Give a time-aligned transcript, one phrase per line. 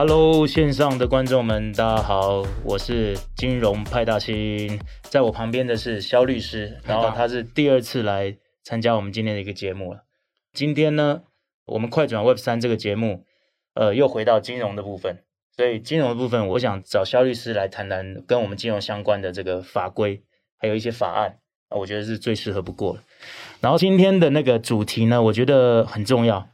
[0.00, 10.04] Hello，线上的观众们，大家好，我是金融派大星，在我旁边的是肖律师，然后他是第二次来参加我们今天的一个节目了。
[10.52, 11.22] 今天呢，
[11.66, 13.24] 我们快转 Web 三这个节目，
[13.74, 15.24] 呃，又回到金融的部分，
[15.56, 20.22] 所以金融的部分，我想找肖律师来谈谈跟我们金融相关的这个法规，
[20.58, 21.38] 还有一些法案，
[21.70, 23.02] 我觉得是最适合不过了。
[23.60, 26.48] 然后今天的那个主题呢，我觉得很重要。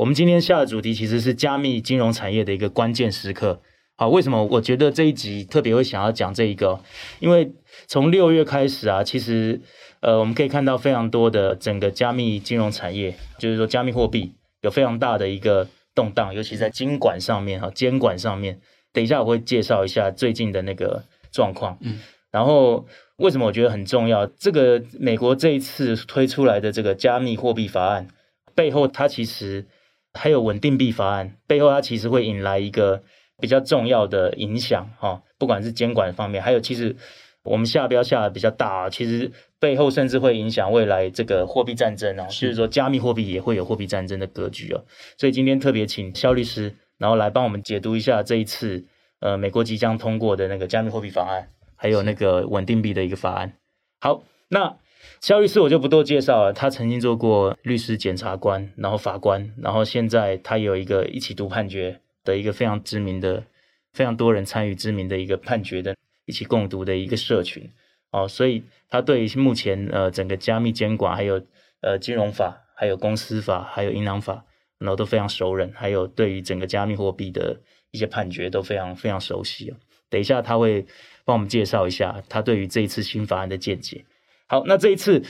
[0.00, 3.60] 我们今天下的主题其实是加密金融产业的一个关键时刻。
[3.96, 6.80] 好，为什么我觉得这一集特别会想要讲这一个？
[7.18, 7.52] 因为
[7.86, 9.60] 从六月开始啊，其实
[10.00, 14.32] 呃，我们可以看到非常多的整个加密金融产业，就是说加密货币
[14.62, 18.58] 有非常大的一个动荡，尤其在金管上面哈，监管上面。
[18.94, 21.76] 等一下我会介绍一下最近的那个状况。
[21.82, 21.98] 嗯，
[22.30, 24.24] 然后为什么我觉得很重要？
[24.24, 28.08] 这个美国这一次推出来的这个加密货币法案
[28.54, 29.66] 背后，它其实。
[30.12, 33.02] 还有稳定币法案背后，它其实会引来一个
[33.38, 36.96] 比较重要的影响哈，不管是监管方面，还有其实
[37.44, 44.84] 我们下标下的比较大，其实背后甚至会影响未来这个货币战争啊，就是说加密货币也会有货币战争的格局哦。
[45.16, 48.84] 所以今天特别请肖律师，然后来帮我们解读一下这一次
[49.20, 53.52] 呃美国即将通过的那个加密货币法案，还有那个稳定币的一个法案。
[54.00, 54.76] 好，那。
[55.20, 63.44] 肖律师我就不多介绍了，他曾经做过律师、检察官，然后法官，然后现在他有一个一起读判决的一个非常知名的、
[63.92, 65.94] 非常多人参与知名的一个判决的
[66.26, 67.70] 一起共读的一个社群
[68.12, 71.42] 哦，所以他对于目前呃整个加密监管，还有
[71.80, 74.44] 呃金融法、还有公司法、还有银行法，
[74.78, 77.60] 然后都非常熟稔，还有对于整个加密货币的
[77.90, 79.76] 一些判决都非常非常熟悉哦。
[80.08, 80.86] 等一下他会
[81.24, 84.04] 帮我们介绍一下他对于这一次新法案的见解。
[84.50, 85.22] 好，那这一次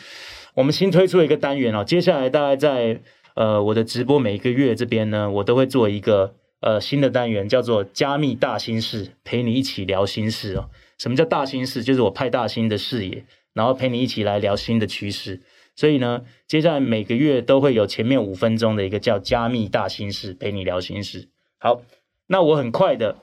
[0.55, 3.03] 我们新推出了一个单元哦，接下来大概在
[3.35, 10.71] 呃我的直播每一个月这边呢，我都会做一个呃新的单元，叫做加密大新事，陪你一起聊新事哦。
[10.97, 11.85] 什么叫大新事？
[11.85, 15.43] 就是我派大星的视野，然后陪你一起来聊新的趋势。
[15.77, 21.29] 所以呢，接下来每个月都会有前面五分钟的一个叫加密大新事，陪你聊新事。
[21.59, 21.83] 好，
[22.29, 23.17] 那我很快的。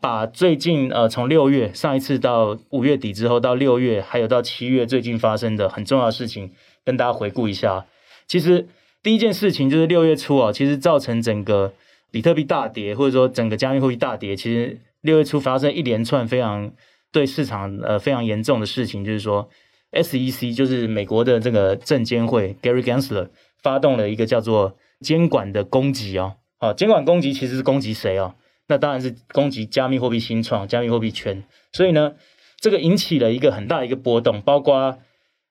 [0.00, 6.52] 把最近呃，从六月上一次到五月底之后，到六月还有到七月最近发生的很重要的事情，
[6.84, 7.86] 跟大家回顾一下。
[8.26, 8.68] 其实
[9.02, 11.72] 第一件事情就是六月初啊，其实造成整个
[12.10, 14.36] 比特币大跌，或者说整个加密货币大跌。
[14.36, 16.70] 其实六月初发生一连串非常
[17.10, 19.48] 对市场呃非常严重的事情，就是说
[19.92, 23.28] SEC 就是美国的这个证监会 Gary Gensler
[23.60, 26.34] 发动了一个叫做监管的攻击哦。
[26.60, 28.36] 好，监管攻击其实是攻击谁啊？
[28.68, 31.42] 那当然是攻击加密货币新创、加密货币圈，
[31.72, 32.12] 所以呢，
[32.60, 34.98] 这个引起了一个很大的一个波动，包括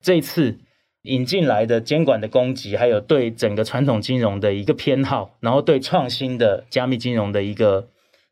[0.00, 0.58] 这一次
[1.02, 7.88] 引进来的监管的攻击，还有对整个传统金融的一个偏好，然后对创新的加密金融的一个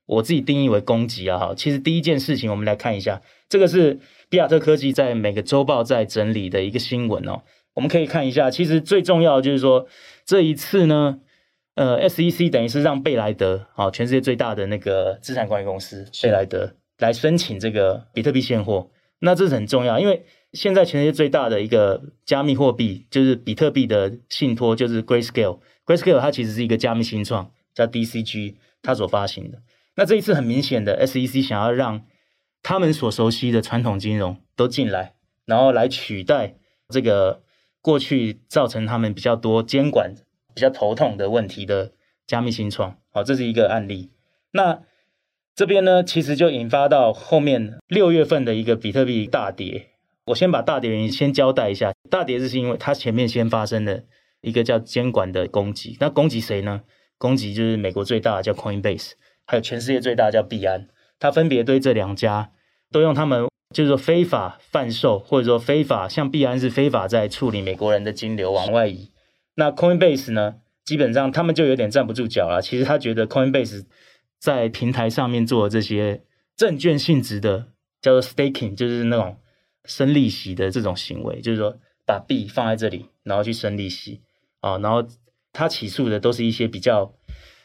[0.06, 1.36] 我自己定义为攻击啊。
[1.36, 3.98] 哈，其实第一件事情，我们来看一下，这个是
[4.30, 7.42] 比亚特科技在每个周报在整理的一个新闻哦，
[7.74, 9.88] 我们可以看一下，其实最重要的就是说
[10.24, 11.18] 这一次呢。
[11.76, 18.90] 呃，SEC 等于是让贝莱德，啊，全世界最大的那个资产管理公司贝莱德来申请这个比特币现货。
[19.18, 25.60] 那这是很重要，因为现在全世界最大的一个加密货币就是比特币的信托，就是 Grayscale。
[25.84, 29.58] Grayscale 它其实是一个加密新创，叫 DCG，它所发行的。
[29.96, 32.06] 那这一次很明显的，SEC 想要让
[32.62, 36.56] 他们所熟悉的传统金融都进来，然后来取代
[36.88, 37.42] 这个
[37.82, 40.14] 过去造成他们比较多监管。
[40.56, 41.92] 比较头痛的问题的
[42.26, 44.10] 加密新创，好，这是一个案例。
[44.52, 44.80] 那
[45.54, 49.88] 这边呢，其实就引发到后面六月份的一个比特币大跌。
[50.28, 54.00] 我先把大跌原因先交代一下，大跌是因为它前面先发生了
[54.40, 55.98] 一个叫监管的攻击。
[56.00, 56.80] 那攻击谁呢？
[57.18, 59.12] 攻击就是美国最大的叫 Coinbase，
[59.46, 60.88] 还有全世界最大叫币安。
[61.18, 62.50] 它分别对这两家
[62.90, 69.10] 都用他们就是说非法贩售，或者说非法，像币安是非法在处理美国人的金流往外移。
[69.56, 70.56] 那 Coinbase 呢？
[70.84, 72.62] 基本上他们就有点站不住脚了。
[72.62, 73.84] 其实他觉得 Coinbase
[74.38, 76.22] 在平台上面做的这些
[76.54, 77.66] 证券性质的，
[78.00, 79.36] 叫做 staking，就是那种
[79.84, 84.20] 生利息的这种行为，就是说把币放在这里，然后去生利息
[84.60, 84.78] 啊。
[84.78, 85.04] 然后
[85.52, 87.12] 他起诉的都是一些比较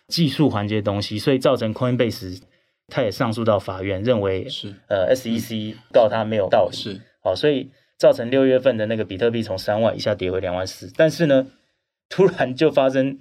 [0.07, 2.41] 技术环节的东西，所以造成 Coinbase
[2.87, 11.45] 他也上诉到法院，认为是呃 SEC 告他没有道理，是好，所以造成六月份的那个比特币从三万一下跌回两万四，但是呢。
[12.11, 13.17] 突然就发生，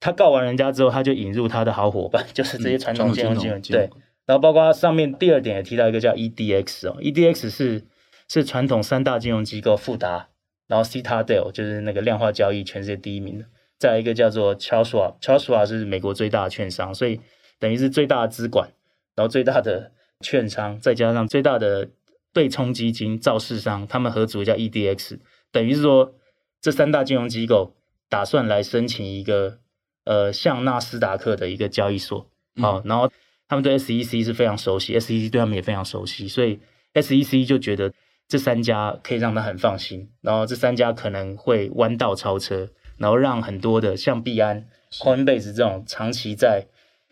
[0.00, 3.78] 他告完人家之后，他就引入他的好伙伴， 就是这些传统金融机构。
[3.78, 3.88] 对，
[4.26, 7.84] 然后包括上面第二点也提到一个叫 EDX 哦，EDX 是
[8.28, 10.28] 是传统三大金融机构富达，
[10.66, 13.44] 然后 Citadel 就是那个量化交易全世界第一名的，
[13.78, 17.20] 再一个叫做 Charles Schwab，Charles Schwab 是美国最大的券商，所以
[17.58, 18.70] 等于是最大的资管，
[19.14, 21.90] 然后最大的券商，再加上最大的
[22.32, 25.18] 对冲基金造市商，他们合组叫 EDX，
[25.52, 26.14] 等于是说
[26.60, 27.74] 这三大金融机构
[28.12, 29.56] 打算来申请一个
[30.04, 32.28] 呃像纳斯达克的一个交易所，
[32.60, 33.10] 好、嗯，然后
[33.48, 36.60] 他们对 SEC 是非常熟悉，SEC 对他们也非常熟悉，所以
[36.92, 37.90] SEC 就觉得
[38.28, 42.68] 这三家可以让他很放心，然后这三家可能会弯道超车，
[42.98, 46.66] 然后让很多的像币安、Coinbase 这种长期在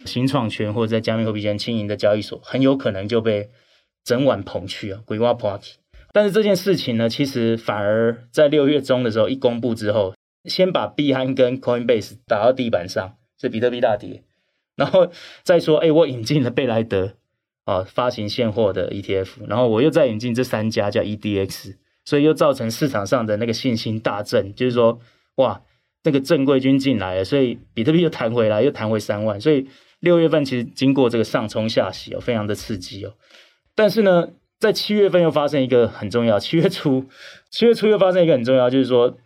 [0.04, 3.48] 新创圈或者在加密货币圈经营的交易所，很有可能就被
[4.04, 5.76] 整晚捧去啊，鬼话 party。
[6.12, 10.12] 但是这件事情呢，其实反而在六月中的时候一公布之后，
[10.44, 14.22] 先把币安跟 Coinbase 打到地板上，是比特币大跌，
[14.76, 15.10] 然后
[15.42, 17.14] 再说，哎，我引进了贝莱德
[17.64, 25.00] 啊，发行现货的 ETF，然后我又再引进这三家叫 EDX，所以又造成市场上的那个信心大振，就是说，
[25.36, 25.62] 哇，
[26.04, 29.68] 那个正规军进来了，所以比特币又弹回来，又弹回三万，所以。
[30.00, 33.12] 六月份其实经过这个上冲下洗哦，非常的刺激哦。
[33.74, 37.04] 但是呢，在七月份又发生一个很重要，七月初，
[37.50, 39.18] 七月初又发生一个很重要，就是说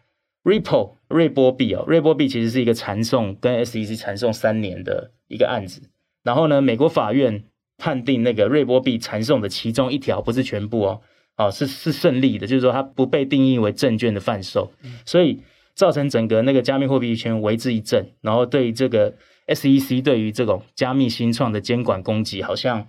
[0.44, 5.91] ，Ripple 瑞波币哦，瑞波币其实是一个缠讼跟 SEC 缠讼三年的一个案子。
[6.23, 7.43] 然后呢，美国法院
[7.76, 11.00] 判定那个瑞波币缠讼的其中一条，不是全部哦，
[11.37, 14.70] 哦是是胜利的，就是说它不被定义为证券的贩售，
[15.05, 15.41] 所以
[15.75, 19.14] 造成整个那个加密货币圈为之一振，然后对于这个。
[19.47, 22.87] SEC 对于这种加密新创的监管攻击，好像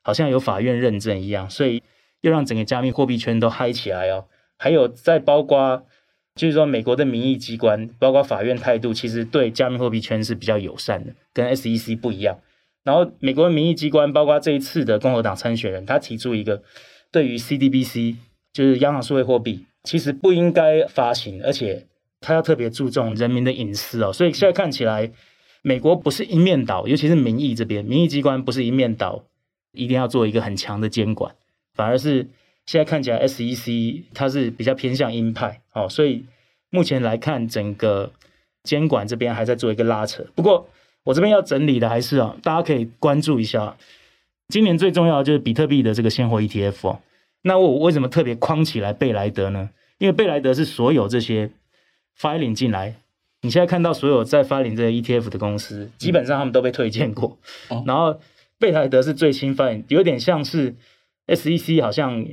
[0.00, 1.82] 好像有法院认证一样，所以
[2.22, 4.24] 又让整个加密货币圈都嗨起来哦。
[4.56, 5.84] 还有在包括，
[6.38, 12.38] 就是说美国的民意机关，包括法院态度，其实对加密货币圈是比较友善的，跟 SEC 不一样。
[12.84, 16.62] 然后美国的民意机关，包括这一次的共和党参选人，他提出一个
[17.12, 18.14] 对于 CDBC，
[18.52, 21.86] 就是央行数位货币，其实不应该发行，而且
[22.20, 24.12] 他要特别注重人民的隐私哦。
[24.12, 25.10] 所以现在看起来。
[25.60, 29.24] 美国不是一面倒，尤其是民意这边，民意机关不是一面倒，
[29.72, 31.34] 一定要做一个很强的监管，
[31.74, 32.28] 反而是
[32.68, 36.26] 现在看起来，SEC 它是比较偏向鹰派，哦，所以
[36.68, 38.12] 目前来看，整个
[38.62, 40.22] 监管这边还在做一个拉扯。
[40.34, 40.68] 不过
[41.04, 43.74] 我这边要整理的还是啊，大家可以关注一下，
[44.48, 47.00] 今年最重要的就是比特币的这个现货 ETF 哦。
[47.40, 49.70] 那我为什么特别框起来贝莱德呢？
[49.96, 51.50] 因为贝莱德是所有这些
[52.20, 52.96] filing 进来。
[53.40, 57.38] 你现在看到所有在发行这个 ETF 的公司，基本上他们都被推荐过。
[57.70, 58.20] 嗯、然后
[58.58, 60.74] 贝莱德是最新发行，有点像是
[61.28, 62.26] SEC 好像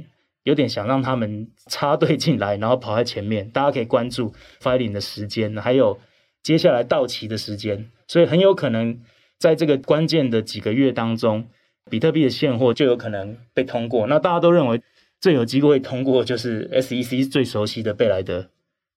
[0.46, 3.50] 有点想让他们插队进来，然后跑在前面。
[3.50, 4.32] 大家可以关注
[4.62, 6.00] filing 的时间，还有
[6.42, 7.90] 接下来到期的时间。
[8.08, 9.02] 所以很有可能
[9.40, 11.48] 在这个关键的几个月当中，
[11.90, 14.06] 比特币的现货就有可能被通过。
[14.08, 14.82] 那大家都认为
[15.20, 18.50] 最有机会通过就是 SEC 最熟悉的贝莱德。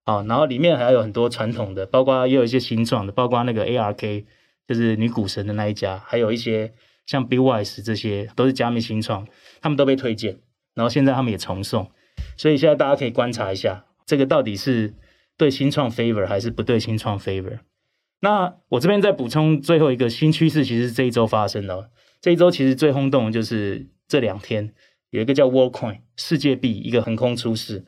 [0.04, 4.24] 啊，然后里面还有很多传统的，包括也有一些新创的，包括那个 ARK，
[4.66, 6.72] 就是女股神的那一家，还有一些
[7.04, 9.26] 像 Bitwise 这些都是加密新创，
[9.60, 10.38] 他们都被推荐，
[10.78, 11.90] 然后现在他们也重送，
[12.36, 14.94] 所以现在大家可以观察一下，这个到底是
[15.36, 17.58] 对新创 favor 还是不对新创 favor。
[18.20, 21.90] 那我这边再补充最后一个新趋势，其实是这一周发生的，
[22.20, 24.72] 这一周其实最轰动的就是这两天
[25.10, 27.84] 有一个叫 Worldcoin 世界币一个横空出世。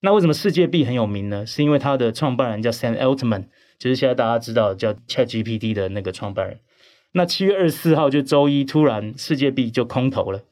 [0.00, 1.46] 那为什么世界币很有名呢？
[1.46, 3.44] 是因为它的创办人叫 Sam Altman，
[3.78, 6.58] 就是现在大家知道叫 ChatGPT 的那个创办人。
[7.12, 10.42] 那七月二十四号就周一，突然世界币就空投了。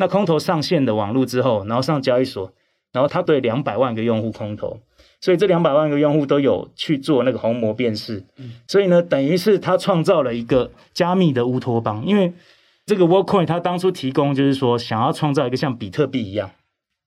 [0.00, 2.50] 那空投上线的网络之后，然后上交易所，
[2.90, 4.80] 然后他对两百万个用户空投，
[5.20, 8.24] 所以这两百万个用户都有去做那个虹膜辨识。
[8.66, 12.02] 所以呢，等于是他创造了一个加密的乌托邦。
[12.06, 12.32] 因为
[12.86, 16.50] 这个 Worldcoin 他当初提供就是说，想要创造一个像比特币一样。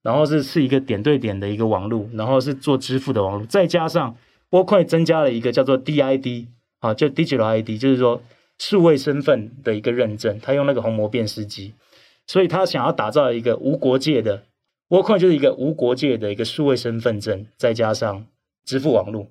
[0.03, 4.15] 然后是是一个点对点的一个网络，然后是做支付的网络，再加上
[4.51, 6.45] Worldcoin 增加了一个叫做 DID
[6.79, 8.21] 啊，就 Digital ID，就是说
[8.59, 11.73] 数位身份的一个认证，他用那个虹膜辨识机，
[12.27, 14.44] 所以他想要打造一个无国界的
[14.89, 18.25] Worldcoin 就是一个无国界的一个数位身份证，再加上
[18.65, 19.27] 支付网络，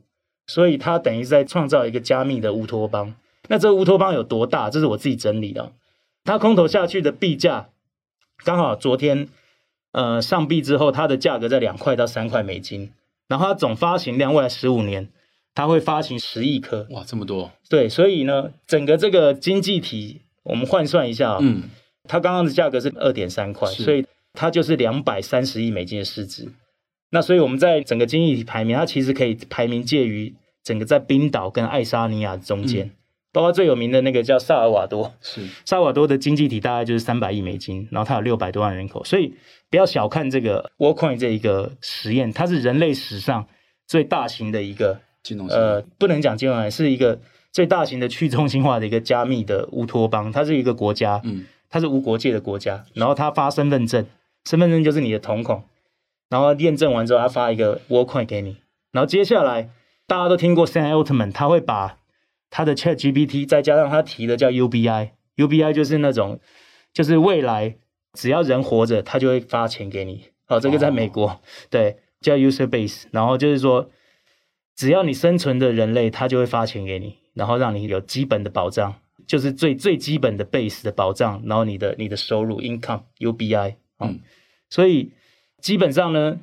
[0.47, 3.15] 所以他等于在创造一个加密的乌托邦。
[3.49, 4.71] 那这个乌托邦有多大？
[4.71, 5.73] 这是我自己整理的，
[6.25, 7.71] 他空投下去的币价
[8.45, 9.29] 刚好昨天。
[9.95, 12.93] 呃，上币之后，它的价格在两块到三块美金，
[13.29, 15.11] 然后它总发行量未来十五年，
[15.55, 16.87] 它会发行十亿颗。
[16.93, 17.51] 哇，这么多！
[17.69, 21.65] 对，所以呢，整个这个经济体，我们换算一下，嗯，
[22.13, 24.05] 它刚刚的价格是二点三块，所以
[24.35, 26.47] 它就是两百三十亿美金的市值。
[27.11, 32.85] 那所以我们在整个经济体排名，它其实可以排名介于整个在冰岛跟爱沙尼亚中间。
[32.85, 32.91] 嗯。
[33.33, 35.41] 包括最有名的那个叫萨尔瓦多，是。
[35.65, 39.33] 萨尔瓦多的经济体大概就是三百亿美金，然后它有六百多万人口，所以
[39.71, 43.49] 不要小看这个 Worldcoin 这一个实验，它是人类史上
[43.87, 47.19] 最大型的一个金融，呃，不能讲金融，是一个
[47.51, 54.07] 最大型的去中心化的一个加密的乌托邦，它是一个国家，嗯，它是无国界的国家，然后它发身份证，
[54.45, 55.65] 身份证就是你的瞳孔，
[56.29, 58.59] 然后验证完之后，它发一个 Worldcoin 给你，
[58.93, 59.71] 然后接下来
[60.07, 61.99] 大家都听过 Sam Altman，他会把
[62.51, 66.39] 他的 ChatGPT 再加上他提的叫 UBI，UBI 就是那种，
[66.93, 67.77] 就是未来
[68.13, 73.89] 只要人活着，他就会发钱给你，哦，这个在美国，哦、对，叫 User Base，然后就是说。
[74.75, 78.95] 只要你生存的人类，他就会发钱给你，然后让你有基本的保障，
[79.27, 84.21] 就是最最基本的 base 的保障，然后你的你的收入 income UBI 啊、嗯，
[84.71, 85.13] 所以
[85.61, 86.39] 基本上呢，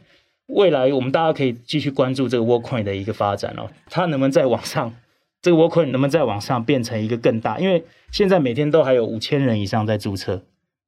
[0.48, 4.95] 未来我们大家可以继续关注这个 Worldcoin 的一个发展哦，它能不能再往上？
[5.41, 7.59] 这个 Worldcoin 能不能再往上变成一个更大？
[7.59, 10.43] 因为现在每天都还有五千人以上在注册，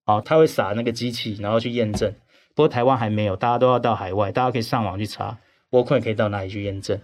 [0.05, 2.13] 哦，他会撒那个机器，然后去验证。
[2.53, 5.37] 不过台湾还没有，大家都要到海外，大家可以上网去查。
[5.69, 6.99] Worldcoin 可以到哪里去验证？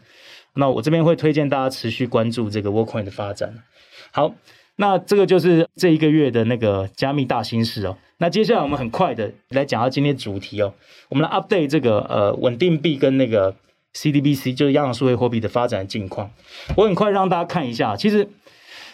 [0.55, 3.63] 那我这边会推荐大家持续关注这个 Worldcoin 的发展。
[4.11, 4.35] 好，
[4.77, 7.97] 那这个就是这一个月的那个加密大新事哦。
[8.17, 10.73] 那接下来我们很快的来讲到今天主题哦。
[11.09, 13.55] 我们来 update 这个呃稳定币跟那个
[13.93, 16.31] CDBC，就是央行数位货币的发展的近况。
[16.75, 18.27] 我很快让大家看一下，其实，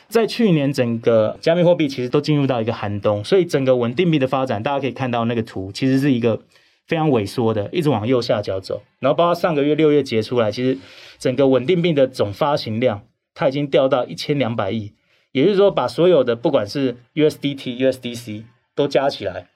[0.07, 6.41] 在去年整个加密货币其实都进入到一个寒冬，所以整个稳定币的发展，大家可以看到那个图，其实是一个。
[6.85, 10.77] 非常萎缩的，一直往右下角走，然后包括上个月六月结出来，其实
[11.17, 14.91] 整个稳定币的总发行量，它已经掉到一千两百亿，
[15.33, 19.49] 也就是说把所有的不管是 USDT、USDC 都加起来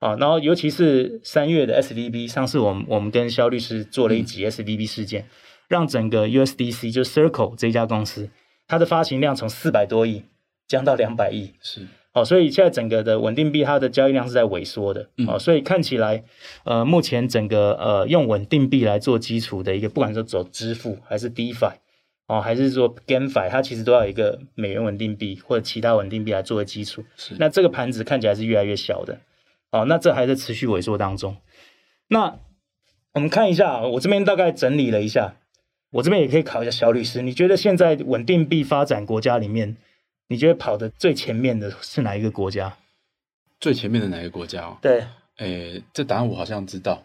[0.00, 5.26] 啊，然后尤其是三月的 SVB，上次我们我们跟肖律师做了一集 SVB 事件，嗯、
[5.68, 8.28] 让整个 USDC 就 Circle 这家公司，
[8.68, 10.24] 它的发行量从四百多亿
[10.68, 11.86] 降到两百亿，是。
[12.12, 16.24] 哦，所以现在整个的稳定币它的交易量是在萎缩的，哦，所以看起来，
[16.64, 21.74] 呃，目前整个呃用稳定币来做基础的一个，不管是走支付还是 DeFi，
[22.30, 27.04] 哦，还是说 GameFi，它其实都要有一个美元稳定币或者其他稳定币来作为基础。
[27.16, 29.18] 是，那这个盘子看起来是越来越小的，
[29.72, 31.36] 哦，那这还在持续萎缩当中。
[32.06, 32.38] 那
[33.14, 35.34] 我们看一下，我这边大概整理了一下，
[35.90, 39.76] 我这边也可以考一下小律师，你觉得现在稳定币发展国家里面？
[40.28, 42.76] 你觉得跑的最前面的是哪一个国家？
[43.58, 44.78] 最前面的哪个国家？
[44.80, 45.04] 对，
[45.38, 47.02] 诶，这答案我好像知道。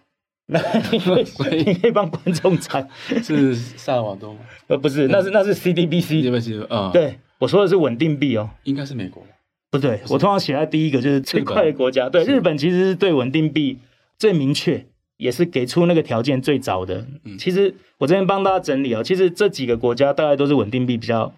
[0.48, 0.60] 那
[0.92, 1.20] 你可
[1.56, 2.88] 以你可以帮观众猜，
[3.24, 4.40] 是萨尔瓦多吗？
[4.68, 6.24] 呃，不是，那是那是 CDBC。
[6.24, 8.50] CDBC，嗯，对，我说的是稳定币哦。
[8.64, 9.24] 应该是美国。
[9.72, 12.10] 不对，我通常写在第一个就是最快的国家。
[12.10, 13.80] 对，日本其实是对稳定币
[14.18, 14.86] 最明确，
[15.18, 17.06] 也是给出那个条件最早的。
[17.40, 21.34] 其实我这边帮大家整理哦，其实这几个国家大概都是稳定币比较。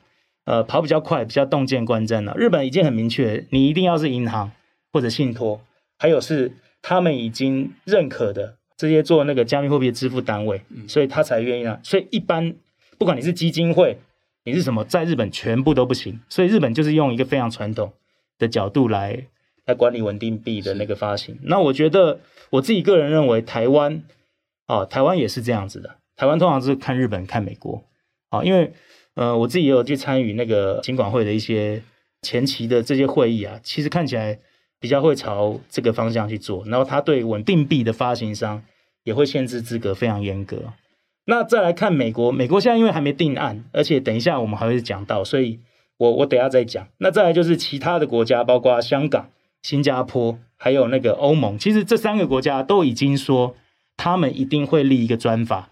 [0.46, 2.34] 呃，跑比较快，比较动见观瞻了。
[2.38, 4.50] 日本已经很明确，你一定要是银行
[4.94, 5.60] 或者信托，
[6.00, 11.80] 还有是他们已经认可的这些做那个加密货币的支付单位，所以他才愿意啊。
[11.84, 12.56] 所以一般
[12.98, 13.98] 不管你是基金会，
[14.46, 16.20] 你是什么，在日本全部都不行。
[16.30, 17.92] 所以日本就是用一个非常传统
[18.38, 19.26] 的角度来
[19.66, 21.38] 来管理稳定币的那个发行。
[21.42, 24.04] 那我觉得我自己个人认为，台湾
[24.68, 25.98] 啊，台湾也是这样子的。
[26.16, 27.84] 台湾通常是看日本、看美国
[28.30, 28.72] 啊，因为。
[29.18, 31.82] 呃，我自己也有去参与那个金管会的一些
[32.22, 34.38] 前期的这些会议啊，其实看起来
[34.80, 36.64] 比较会朝这个方向去做。
[36.66, 38.64] 然后他对稳定币的发行商
[39.04, 40.74] 也会限制资格非常严格。
[41.26, 45.60] 那再来看美国，美国现在因为还没定案，而且等一下我们还会讲到，所以
[45.98, 46.88] 我我等下再讲。
[47.00, 49.30] 那再来就是其他的国家，包括香港、
[49.62, 53.56] 新加坡，还有那个欧盟，其实这三个国家都已经说
[53.96, 55.70] 他们一定会立一个专法，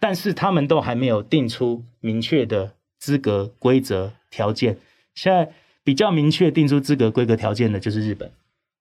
[0.00, 2.72] 但是他们都还没有定出明确的。
[2.98, 4.78] 资格规则条件，
[5.14, 5.52] 现在
[5.86, 8.28] 比较明确定出资格规格条件的就是日本。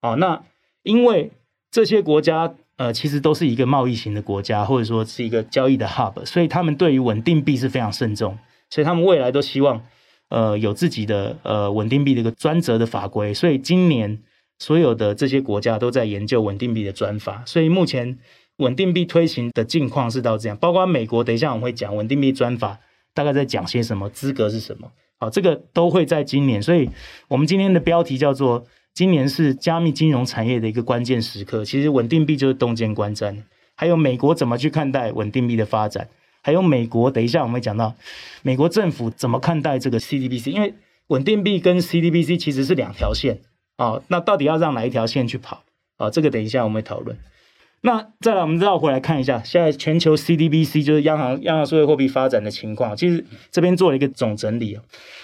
[0.01, 0.41] 哦，那
[0.81, 1.29] 因为
[1.69, 8.39] 这些国家呃，其实都是一个贸易型的国家，或者说是一个交易的 hub，所以他们对于稳定币是非常慎重，
[8.71, 9.85] 所以他们未来都希望
[10.29, 13.31] 呃有自己的呃稳定币的一个专责的法规。
[13.31, 14.19] 所以今年
[14.57, 17.43] 所有的这些国家都在研究稳定币的专法。
[17.45, 18.17] 所以目前
[18.57, 22.79] 稳定币推行的境况是到这样，包括美国，等一下我们会讲稳定币专法。
[23.13, 24.09] 大概在讲些什么？
[24.09, 24.91] 资格是什么？
[25.29, 26.89] 这个都会在今年，所以
[27.27, 31.63] 我们今天的标题叫做“今年是加密金融产业的一个关键时刻”。
[31.65, 33.43] 其实稳定币就是洞见观瞻，
[33.75, 36.07] 还有美国怎么去看待稳定币的发展，
[36.41, 37.93] 还有美国等一下我们会讲到
[38.41, 40.73] 美国政府怎么看待这个 CDBC，因为
[41.07, 43.39] 稳定币跟 CDBC 其实是两条线
[43.77, 45.63] 啊，那到底要让哪一条线去跑
[45.97, 46.09] 啊？
[46.09, 47.17] 这个等一下我们会讨论。
[47.81, 52.97] 那再来，我们绕回来看一下，现在全球 CDBC 就是央行央行数位货币发展的情况。
[52.97, 54.79] 其实这边做了一个总整理。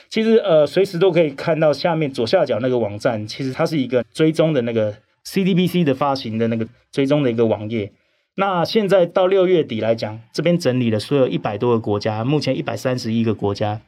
[0.09, 7.91] 其实呃，随时都可以看到下面左下角那个网站，其实它是一个追踪的那个 CDBC 的发行的那个追踪的一个网页。
[8.35, 13.81] 那现在到六月底来讲，这边整理了所有一百多个国家，目前一百三十一个国家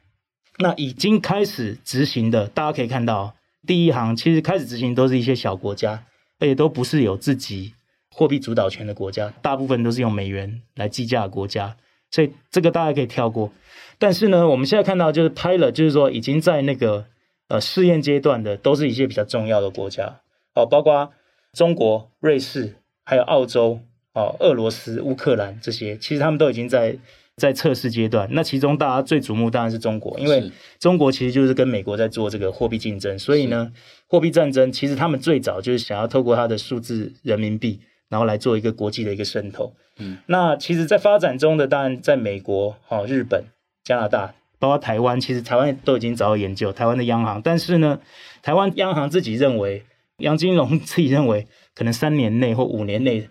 [0.58, 3.36] 那已经开始执行的，大家可以看到，
[3.68, 6.04] 第一行其实开始执行都是一些小国家，
[6.40, 7.74] 而且都不是有自己
[8.14, 11.76] 货币主导权的国家，大部分都是用美元来计价的国家，
[12.12, 13.52] 所以这个大家可以跳过。
[13.98, 17.06] 但是呢，我们现在看到就是 pilot，就是说已经在那个
[17.48, 20.22] 呃试验阶段的，都是一些比较重要的国家
[20.54, 21.12] 哦，包括
[21.54, 23.80] 中国、瑞士，还有澳洲
[24.14, 26.98] 哦、俄罗斯、乌克兰这些，其实他们都已经在。
[27.36, 33.74] 在测试阶段，那其中大家最瞩目当然是中国，因为中国其实就是跟美国在做这个货币竞争，所以呢，
[34.06, 37.82] 货币战争其实他们最早就是想要透过它的数字人民币，
[38.14, 39.74] 然后来做一个国际的一个渗透。
[39.98, 43.44] 嗯，那其实，在发展中的当然在美国、哦日本、
[43.84, 48.00] 加拿大，包括台湾，其实台湾都已经早有研究台湾的央行，但是呢，
[48.44, 49.84] 台湾央行自己认为，
[50.18, 53.28] 杨金龙自己认为，可能三年内或五年内，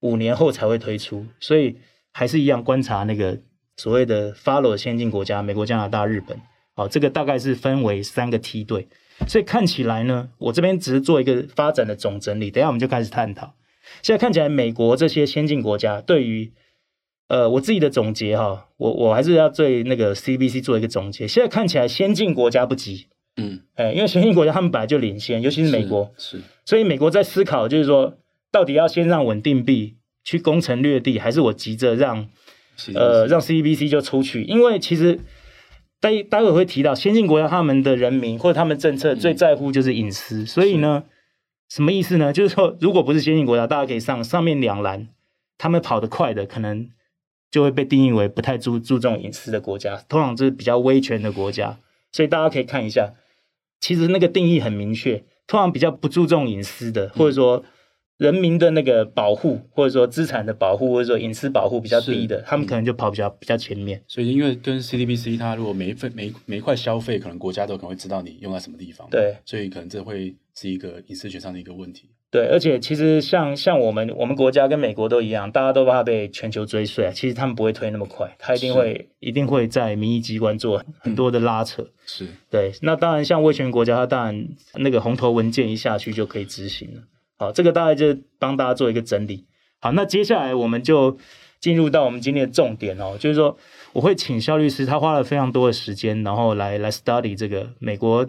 [0.00, 1.76] 五年后才会推出，所以。
[2.14, 3.38] 还是一样观察那个
[3.78, 6.38] 所谓的 follow 先进国家，美国、加拿大、日本，
[6.74, 8.86] 好，这个大概是分为三个梯队，
[9.26, 13.54] 所以看起来呢，我这边只是做一个发展的总整理，等一下我们就开始探讨。
[14.00, 16.52] 现在看起来，美国这些先进国家对于，
[17.28, 21.28] 呃，我自己的总结哈，我我还是要对那个 CBC 做一个总结。
[21.28, 28.14] 现在看起来，先进国家不急，嗯，哎，因为先进国家他们本来就领先，尤其是美国，是，是所以美国在思考，就是说，
[28.50, 29.96] 到底要先让稳定币。
[30.24, 32.28] 去攻城略地，还是我急着让
[32.94, 34.44] 呃让 CBDC 就出去？
[34.44, 35.18] 因为其实
[36.00, 41.02] 待待会会提到先进国家他们的人民或者他们政策最在乎就是隐私，嗯、所以呢，
[41.74, 42.34] 什么意思呢？
[42.34, 45.08] 就是说，如果不是先进国家，大家可以上上面两栏，
[45.56, 46.90] 他们跑得快的，可能
[47.50, 51.78] 就会被定义为不太注注重隐私的国家，通常就是比较威权的国家。
[52.12, 53.14] 所以大家可以看一下，
[53.80, 57.56] 其实那个定义很明确，通常比较不注重隐私的，或者说。
[57.56, 57.64] 嗯
[58.18, 64.00] 人民的那个保护，或者说资产的保护，或者说隐私保护比较低的，他们可能就跑比较比较前面。
[64.06, 69.08] 所以，因为跟 CDBC，它如果每一份每每一块消费，可能国家都可能会知道你用在什么地方。
[69.10, 72.10] 对，所以可能这会是一个隐私权上的一个问题。
[72.30, 77.12] 对，而且其实像像我们我们国家跟美国都一样，大家都怕被全球追税啊。
[77.12, 81.86] 其实他们不会推那么快，他一定会一定会在民意机关做很多的拉扯。
[82.06, 82.72] 是对。
[82.80, 87.02] 那当然，像威权国家，它当然那个红头文件一下去就可以执行了。
[87.36, 89.44] 好，这个大概就帮大家做一个整理。
[89.78, 91.18] 好，那接下来我们就
[91.60, 93.58] 进入到我们今天的重点哦，就是说
[93.92, 98.26] 我会请肖律师，他花了非常多的时间，然后来来 study 这个美国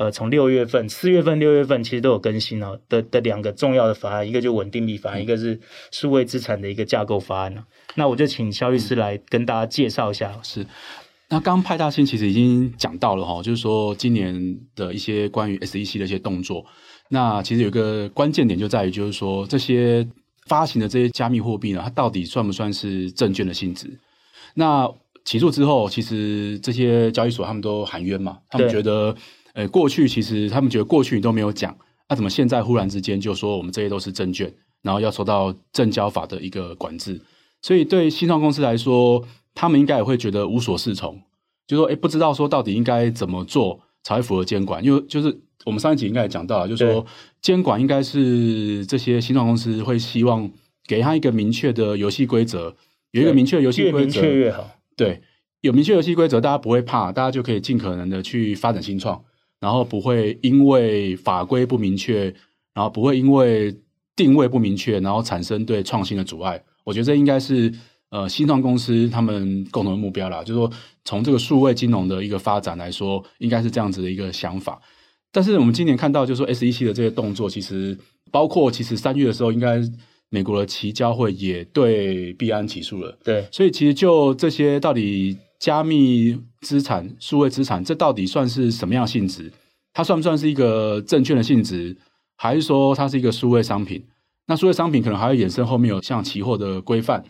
[0.00, 5.60] 呃，从六月份、四月份、六月份其实都有更新哦的的两个重要的法案，一个就稳定币法案，嗯、一个是
[5.90, 7.54] 数位资产的一个架构法案。
[7.96, 10.32] 那我就请肖律师来跟大家介绍一下。
[10.42, 10.64] 是，
[11.28, 16.64] 那刚刚派大星其实已经讲到了哈，就是说今年的一些关于 SEC 的一些动作。
[17.10, 20.08] 那其实有一个关键点就在于，就是说这些
[20.46, 24.00] 发行的这些加密货币呢，它到底算不算是证券的性质？
[24.54, 24.90] 那
[25.26, 29.14] 起诉之后，其实这些交易所他们都喊冤嘛，他们觉得，
[29.54, 31.76] 呃，过去其实他们觉得过去你都没有讲，
[32.08, 37.20] 那、啊、怎么现在忽然之间就说我们这些都是证券，然后要受到证交法的一个管制？
[37.62, 41.20] 所以对新创公司来说，他们应该也会觉得无所适从，
[41.66, 45.40] 就说，哎，不知道说到底应该怎么做才会符合监管，因为就是。
[45.66, 47.04] 我们上一集应该也讲到了，就是说
[47.42, 50.50] 监管应该是这些新创公司会希望
[50.86, 52.74] 给他一个明确的游戏规则，
[53.10, 54.70] 有一个明确的游戏规则，越明确越好。
[54.96, 55.20] 对，
[55.60, 59.22] 有明确游戏规则，大家不会怕，大家就可以尽可能的去发展新创，
[59.60, 62.24] 然后不会因为法规不明确，
[62.74, 63.72] 然后不会因为
[64.16, 66.60] 定位不明确，然后产生对创新的阻碍。
[66.82, 67.72] 我觉得这应该是
[68.08, 70.70] 呃新创公司他们共同的目标啦，就是说
[71.04, 74.80] 从这个数位金融的一个发展来说，应该是这样子的一个想法。
[75.30, 77.96] 但是我们今年看到，就是说 SEC 的这些动作，其实
[78.32, 79.80] 包括其实三月的时候，应该
[80.28, 83.16] 美国的期交会也对币安起诉了。
[83.22, 89.52] 对，所以其实就这些到底加密资产、数位资产，这到底算是什么样性质？
[89.92, 91.96] 它算不算是一个证券的性质，
[92.36, 94.02] 还是说它是一个数位商品？
[94.46, 97.22] 那数位商品可能还会衍生后面有像期货的规范、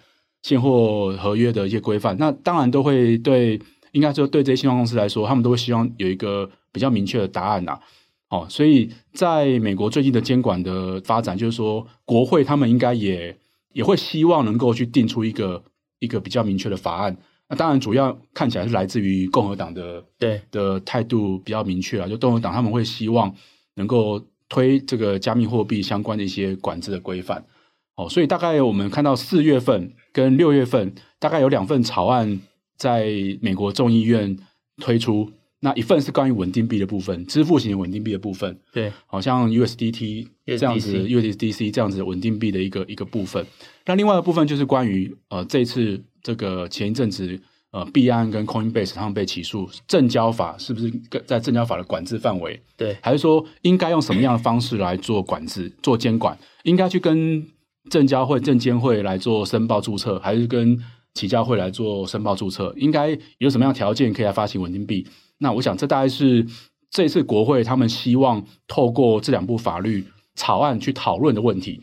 [0.43, 2.17] 现货合约的一些规范。
[2.17, 3.61] 那当然都会对，
[3.93, 6.51] 应该说对这些新创公司来说，他们都会希望有一个。
[6.73, 7.77] 比较明确的答案呐、
[8.29, 13.37] 哦，所以在美国最近的监管的发展，就是说国会他们应该也
[13.73, 15.61] 也会希望能够去定出一个
[15.99, 17.17] 一个比较明确的法案。
[17.51, 23.35] 那当然主要看起来是来自于共和党的对的态度比较明确啊，就共和党他们会希望
[23.75, 27.45] 能够推这个加密货币相关的一些管制的规范。
[27.97, 32.41] 哦，所以大概我们看到四月份跟六月份大概有两份草案
[32.77, 33.11] 在
[33.43, 34.39] 美国众议院
[34.77, 35.31] 推出。
[35.63, 43.47] 那一份是关于稳定币的部分，支付型稳定币的部分，对，好像 USDT 这样子，USDC 这样子的稳定币的一个一个部分。
[43.85, 47.39] 那另外一部分就是关于呃这次这个前一阵子
[47.73, 50.91] 呃币安跟 Coinbase 他们被起诉，证交法是不是
[51.27, 52.59] 在证交法的管制范围？
[52.77, 56.39] 对，还是说应该用什么样的方式来做管制、做监管？
[56.63, 57.47] 应该去跟
[57.91, 60.79] 证交会、证监会来做申报注册，还是跟
[61.13, 62.73] 起交会来做申报注册？
[62.79, 65.07] 应该有什么样的条件可以来发行稳定币？
[65.41, 66.47] 那我想这大概是
[66.91, 71.83] 这次国会他们希望透过这两部法律草案去讨论的问题。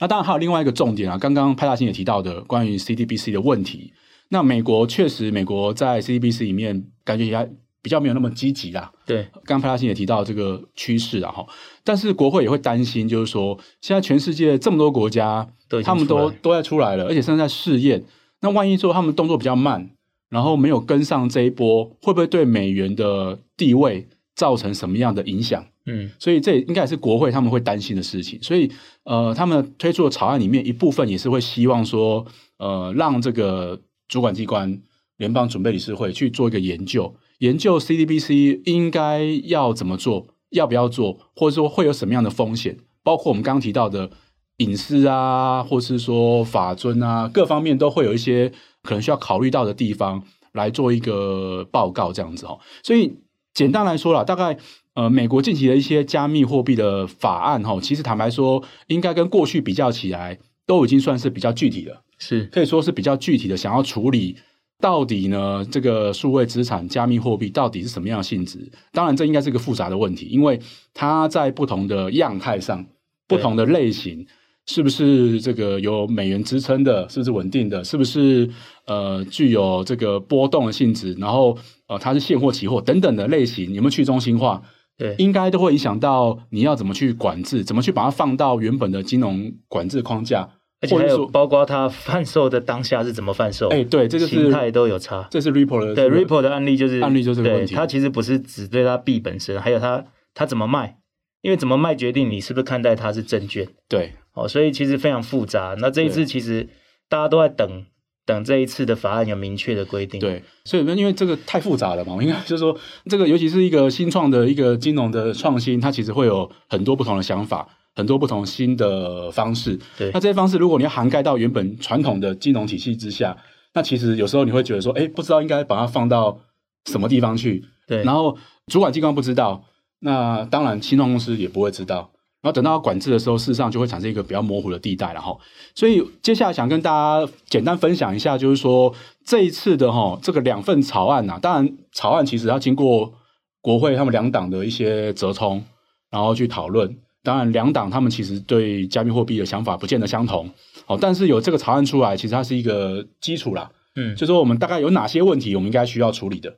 [0.00, 3.92] 那当然还有另外一个重点啊，刚刚派大星也提到的关于 CDBC 的问题。
[4.30, 8.92] 那美国确实，美国在 CDBC 里面感觉也比较没有那么积极啦。
[9.06, 11.46] 对，刚刚派大星也提到这个趋势啊，哈。
[11.84, 15.48] 但是国会也会担心，就是说现在全世界这么多国家，
[15.84, 18.04] 他们都都在出来了，而且甚至在试验。
[18.40, 19.90] 那万一说他们动作比较慢，
[20.28, 25.64] 然后没有跟上这一波，会不会对美元的地位造成什么样的影响？
[25.86, 28.38] 嗯，所以这应该也是国会他们会担心的事情。
[28.42, 28.70] 所以，
[29.04, 32.26] 呃，他们推出的草案里面一部分也是会希望说，
[32.58, 34.80] 呃，让这个主管机关
[35.16, 44.10] 联邦准备理事会去做一个研究，研究 CDBC 应该要怎么做，要不要做，或者说会有什么样的风险，包括我们刚刚提到的
[44.58, 52.60] 隐私啊，或是说法尊啊，各方面都会有一些可能需要考虑到的地方来做一个报告这样子哦。
[52.84, 53.18] 所以
[53.52, 54.58] 简单来说啦，大概。
[54.94, 64.36] 呃，美国近期的一些加密货币的法案，哈，其实坦白说，应该跟过去比较起来，都已经算是比较具体了，是可以说是比较具体的，想要处理
[64.80, 68.72] 到底呢，这个数位资产、加密货币到底是什么样的性质？
[68.90, 70.58] 当然，这应该是个复杂的问题，因为
[70.92, 72.84] 它在不同的样态上、
[73.28, 74.26] 不同的类型，
[74.68, 77.08] 是不是这个有美元支撑的？
[77.08, 77.82] 是不是稳定的？
[77.82, 78.48] 是不是
[78.86, 81.14] 呃具有这个波动的性质？
[81.14, 81.56] 然后
[81.88, 84.62] 呃，它是现货、期货等等的类型，有没有去中心化？
[84.98, 90.46] 对，应该都会影响到你要怎么去管制，怎么去把它放到原本的金融管制框架，
[90.82, 95.26] 而且还有包括它贩售的当下是怎么贩售，哎，对，这个形态都有差。
[95.30, 100.04] 这是 Ripple 的对 Ripple 的案例就是案例就是这个问题，它其实不是只对它币本身，还有它
[100.34, 100.98] 它怎么卖，
[101.40, 103.68] 因为怎么卖决定你是不是看待它是证券。
[103.88, 105.74] 对，哦，所以其实非常复杂。
[105.78, 106.68] 那这一次其实
[107.08, 107.86] 大家都在等。
[108.28, 119.78] 等这一次的法案有明确的规定，对，所以因为这个太复杂了嘛，我应该就是说，这个尤其是一个新创的一个金融的创新，它其实会有很多不同的想法，很多不同新的方式。
[119.96, 123.34] 对，那这些方式如果你要涵盖到原本传统的金融体系之下，
[123.72, 126.38] 那其实有时候你会觉得说，哎，不知道应该把它放到
[126.84, 127.64] 什么地方去。
[127.86, 129.64] 对，然后主管机关不知道，
[130.00, 132.10] 那当然新创公司也不会知道。
[132.52, 135.38] 等到管制的时候，事实上就会产生一个比较模糊的地带，然后，
[135.74, 143.12] 所以接下来想跟大家简单分享一下，就是说这一次的哈这个两份草案呐、啊，当然草案其实要经过
[143.60, 145.64] 国会他们两党的一些折冲，
[146.10, 146.96] 然后去讨论。
[147.22, 150.48] 当然两党他们其实对加密货币的想法不见得相同，
[150.86, 156.54] 哦，但是有这个草案出来，其实它是一个基础啦，嗯，就是说我们大概有哪些问题我们应该需要处理的，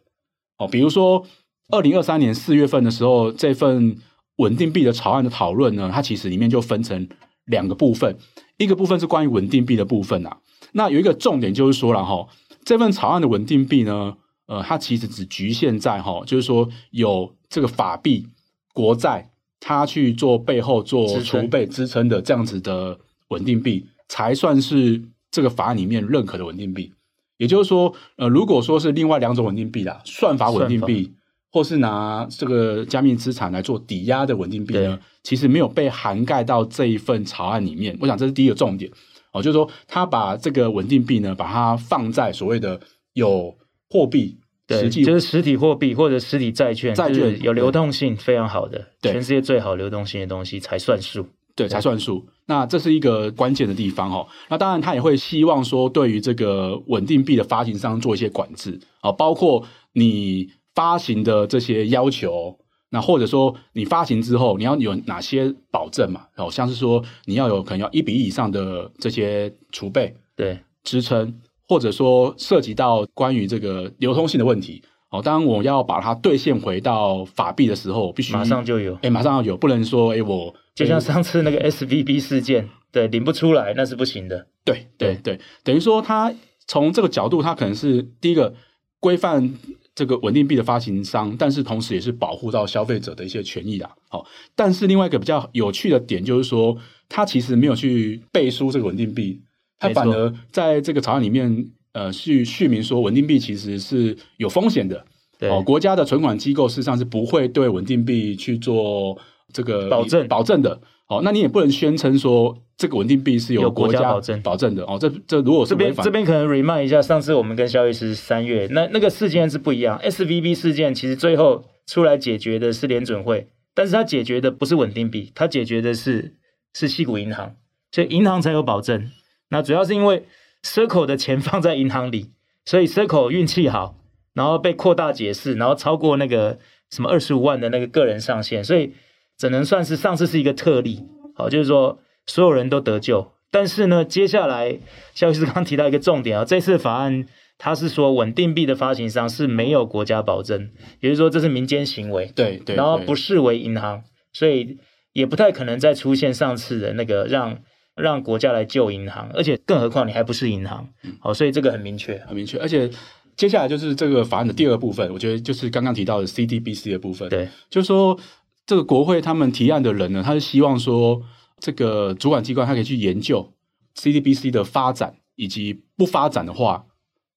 [0.59, 1.25] 哦，比如说
[1.71, 3.97] 二零二三年四月份的时候这份。
[4.41, 7.09] 稳定币的草案的讨论呢，它其实里面就分成
[7.45, 8.17] 两个部分，
[8.57, 10.39] 一个部分是关于稳定币的部分啊。
[10.73, 12.27] 那有一个重点就是说了哈，
[12.65, 18.27] 这份草案的稳定币呢，呃，它其实只局限在哈，就是说有这个法币、
[18.73, 22.99] 国债，它去做背后做储备支撑的这样子的
[23.29, 26.93] 稳定币，才算是这个法案里面认可的稳定币。
[27.37, 31.13] 也就是说，呃，如果说是另外两种稳定币啦，算法稳定币。
[31.53, 37.97] 或是拿这个加密资产来做抵押的稳定币呢，其实没有被涵盖到这一份草案里面。
[38.01, 38.89] 我想这是第一个重点
[39.33, 42.81] 哦，就是说他把这个稳定币呢，把它放在所谓的
[43.15, 43.53] 有
[43.89, 52.25] 货币，对，实际就是实体货币或者实体债券，债券有流动性非常好的，全世界最好流动性的东西才算数，对，才算数。
[52.47, 54.27] 那这是一个关键的地方哦。
[54.49, 60.49] 那当然他也会希望说，对于这个稳定币的发行商做一些管制啊，包括你。
[60.81, 66.23] 发行的这些要求，那或者说你发行之后你要有哪些保证嘛？
[66.37, 71.39] 哦，像是说你要有可能要一比一以上的这些储备，对，支撑，
[71.69, 74.83] 或者说涉及到关于这个流通性的问题。
[75.11, 84.47] 哦，当我要把它兑现回到法币的时候，必须马上就有，哎，马上要有，不能说哎我就像上次那个 SVB 事件，对，领不出来那是不行的。
[84.65, 86.33] 对对对，等于说它
[86.67, 88.55] 从这个角度，它可能是第一个
[88.99, 89.53] 规范。
[90.01, 93.87] 这个稳定币的发行商，但是同时也是保护到消费者的一些权益的。
[94.09, 94.25] 好，
[94.57, 96.75] 但是另外一个比较有趣的点就是说，
[97.07, 99.43] 他其实没有去背书这个稳定币，
[99.79, 105.05] 他反而在这个草案里面，呃，去续明说稳定币其实是有风险的。
[105.39, 109.19] 对，哦，国家的存款机构事实上是不会对稳定币去做
[109.53, 110.81] 这个保证保证的。
[111.09, 114.97] 哦，那你也不能宣称说这个稳定币是由国家保证保证的哦。
[114.99, 126.37] 这这如果是这边这边可能 remind 一下，上次我们跟肖律师三月那那个事件是不一样，SVB 事件其实最后出来解决的是联准会，但是它解决的不是稳定币，它解决的是
[126.73, 127.55] 是矽谷银行，
[127.93, 129.11] 所以银行才有保证。
[129.51, 130.25] 那主要是因为
[130.63, 132.31] Circle 的钱放在银行里，
[132.65, 133.97] 所以 Circle 运气好。
[134.33, 136.57] 然后被扩大解释，然后超过那个
[136.89, 138.93] 什么二十五万的那个个人上限，所以
[139.37, 141.05] 只能算是上次是一个特例。
[141.35, 141.99] 好，就是说
[142.31, 143.33] 所有人都得救。
[143.51, 144.79] 但是呢，接下来
[145.13, 147.27] 肖律师刚刚提到一个重点啊， 这次法案
[147.59, 152.31] 它是说稳定币的发行商是没有国家保证，也就是说这是民间行为。
[152.37, 152.77] 对对。
[152.77, 154.79] 然后不视为银行，所以
[155.13, 157.59] 也不太可能再出现上次的那个让
[157.97, 160.89] 让国家来救银行，而且更何况你还不是银行。
[161.19, 162.89] 好，所以这个很明确，很明确，而且。
[163.37, 167.27] 接下来就是这个法案的第二部分，我觉得就是刚刚提到的 CDBC 的部分。
[167.31, 168.19] 对，就是说
[168.67, 171.23] 这个国会他们提案的人呢，他是希望说
[171.61, 173.53] 这个主管机关他可以去研究
[173.97, 176.87] CDBC 的发展，以及不发展的话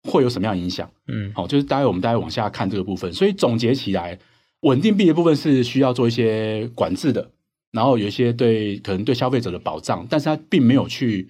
[0.04, 0.90] 会有什么样影响。
[1.08, 3.12] 嗯，好，就是待会我们待会往下看这个部分。
[3.14, 4.18] 所以总结起来，
[4.62, 7.32] 稳定币的部分是需要做一些管制的，
[7.72, 11.30] 然后有一些对可能对消费者的保障，但是他并没有去。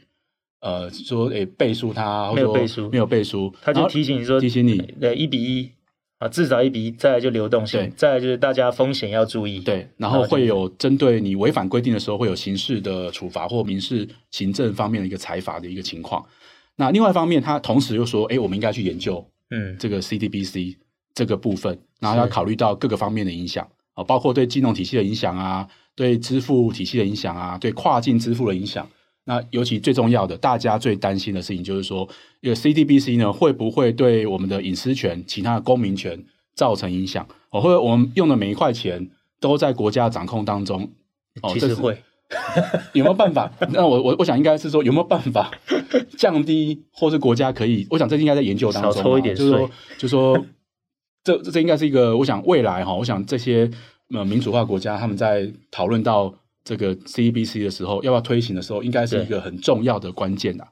[0.65, 5.69] 呃，说诶，背书他没有背书，没有背书，他就提醒你说，提醒你，对，一比一
[6.23, 16.25] 啊，至少一比一，再来就流动性，再来就是大家风险要注意，对，然后会有针对你违反规定的时候，会有刑事的处罚或民事行政方面的一个裁罚的一个情况。
[16.77, 20.77] 那另外一方面，他同时又说，哎，我们应该去研究，嗯，这个 CDBC
[21.13, 28.87] 这个部分，然后要考虑到各个方面的影响啊，包括对金融体系的影响啊，对支付体系的影响啊，对跨境支付的影响。
[29.25, 32.05] 那尤其最重要的，大家最担心的事情就是说，
[32.41, 37.25] 这个 CDBC 呢，会不会对我们的隐私权、其他的公民权造成影响？
[37.49, 39.09] 哦，或者我们用的每一块钱
[39.39, 40.91] 都在国家掌控当中？
[41.41, 41.97] 哦，其实会
[42.91, 43.49] 有没有办法？
[43.71, 45.49] 那我我我想应该是说，有没有办法
[46.17, 47.87] 降低，或是国家可以？
[47.91, 50.45] 我想这应该在研究当中，少抽一点税，就是说，就是说
[51.23, 53.71] 这这应该是一个，我想未来哈，我想这些
[54.13, 56.35] 呃民主化国家他们在讨论到。
[56.63, 60.63] 这个 CDBC 的时候，要不要推行的时候，应该是一个很重要的关键呐。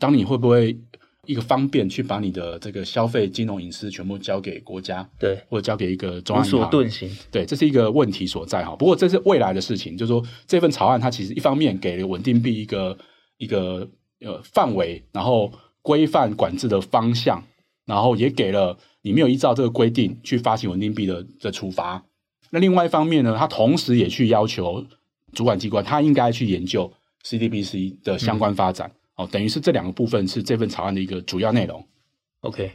[0.00, 0.76] 当你会不会
[1.24, 7.10] 一个方便去把你的这个消费金融隐私全部交给国家，对，或者交给一个中央银行，无所遁形。
[7.30, 8.74] 对，这是一个问题所在哈。
[8.74, 12.98] 不过这是未来的事情，就是说这份草案它其实一方面给了稳定币一个
[13.38, 13.88] 一个
[14.20, 17.42] 呃范围，然后规范管制的方向，
[17.84, 22.04] 然后也给了你没有依照这个规定去发行稳定币的的处罚。
[22.50, 24.84] 那另外一方面呢，它同时也去要求。
[25.32, 26.90] 主管机关他应该去研究
[27.24, 31.84] CDBC 的相关发展，嗯、哦，等于是这两个部分是这份草案的一个主要内容。
[32.42, 32.72] OK，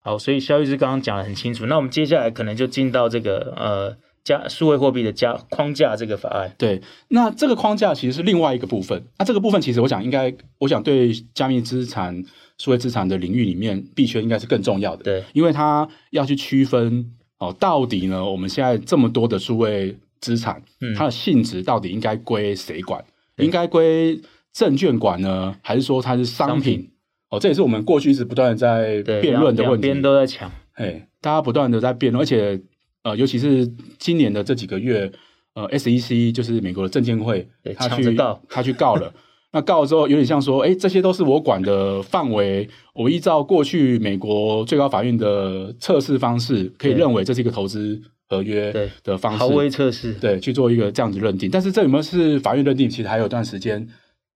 [0.00, 6.54] 好，所以肖律师刚刚讲的很清楚，那我们接下来可能就进到这个呃加数位货币的加框架这个法案。
[6.56, 9.04] 对，那这个框架其实是另外一个部分。
[9.18, 12.24] 那这个部分其实我想应该，我想对加密资产、
[12.56, 15.04] 数位资产的领域里面，币圈应该是更重要的。
[15.04, 19.98] 对，因为它要去区分哦，到底呢，我们现在这么多的数位。
[20.20, 20.62] 资产，
[20.96, 23.04] 它的性质到底应该归谁管？
[23.36, 24.20] 嗯、应该归
[24.52, 26.56] 证券管呢，还是说它是商品？
[26.56, 26.90] 商品
[27.30, 29.88] 哦，这也是我们过去一直不断的在辩论的问题。
[29.88, 32.60] 两边都在抢，哎，大家不断的在辩论，而且
[33.02, 33.66] 呃，尤其是
[33.98, 35.10] 今年的这几个月，
[35.54, 39.12] 呃，SEC 就是美国的证监会，他去告，他去告了。
[39.52, 48.02] 那告了之后，有点像说，哎，这些都是我管的范围，我依照过去美国最高法院的测试方式，可以认为这是一个投资。
[48.28, 51.48] 合约的方式，豪威测试，对，去做一个这样子认定。
[51.50, 52.90] 但是这有没有是法院认定？
[52.90, 53.88] 其实还有段时间，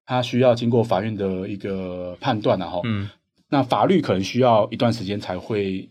[0.06, 2.66] 它需要经过法院的一个判断啊。
[2.66, 3.08] 哈，嗯，
[3.48, 5.88] 那法律可能需要一段时间才会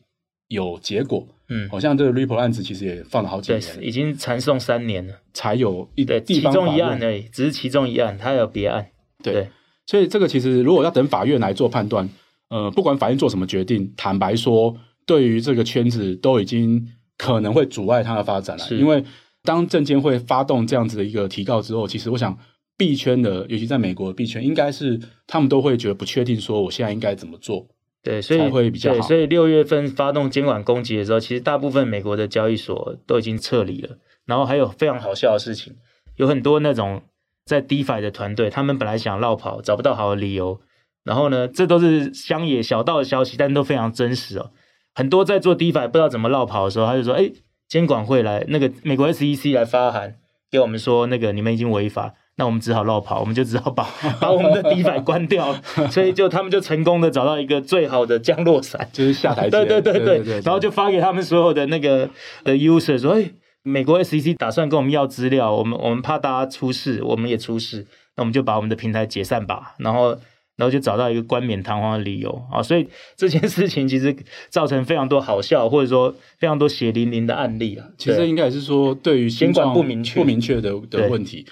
[0.47, 1.27] 有结果。
[1.49, 8.88] 嗯，好像这个 Ripple 案子其实也放了好几年，已经缠讼三年了，才有一对其中一案而已，只是其中一案，它有别案。
[9.21, 9.49] 对，对，
[9.85, 12.07] 所以这个其实如果要等法院来做判断，
[12.49, 16.93] 呃，不管法院做什么决定，坦白说，对于这个圈子都已经。
[17.19, 19.03] 可能会阻碍它的发展了，因为
[19.43, 22.36] 当证监会发动这样子的一个提告之后，其实我想
[22.77, 27.67] 币圈的，尤其在美国的币圈，应该是他们都会觉得不确定，说我现在应该怎么做，
[28.01, 28.97] 对，所以会比较好。
[28.97, 33.97] 对，所以六月份发动监管攻击的时候，其实大部分美国的交易所都已经撤离了。
[34.25, 35.75] 然后还有非常好笑的事情，
[36.15, 37.01] 有很多那种
[37.45, 40.62] 在 DeFi 的团队，他们本来想绕跑，找不到好的理由，
[41.03, 44.51] 然后呢，这都是乡野小道的消息，但都非常真实哦。
[44.99, 47.31] 很多在做 DeFi 不知道怎么绕跑的时候，他就说：“哎，
[47.69, 50.15] 监管会来，那个美国 SEC 来发函
[50.51, 53.88] 给我们说，那个你们已经违法，那我们只好绕跑，我们就只好把
[54.19, 55.55] 把我们的 DeFi 关掉。
[55.89, 59.51] 所以就他们就成功的找到一个最好的降落伞，就是下台阶。
[59.51, 62.09] 对对对对，然后就发给他们所有的那个
[62.43, 63.31] 的 user 说：哎，
[63.63, 70.17] 美国 SEC 打算跟我们要资料，我们我们怕大家出事，我们也出事，那我们就把我们的平台解散吧，然后
[70.60, 72.86] 然后就找到一个冠冕堂皇的理由啊，所以
[73.17, 74.15] 这件事情其实
[74.50, 77.88] 造成非常多好笑或者说非常多血淋淋的案例啊。
[77.98, 81.45] 其实应该也是说对于监管不明确不明确的的问题。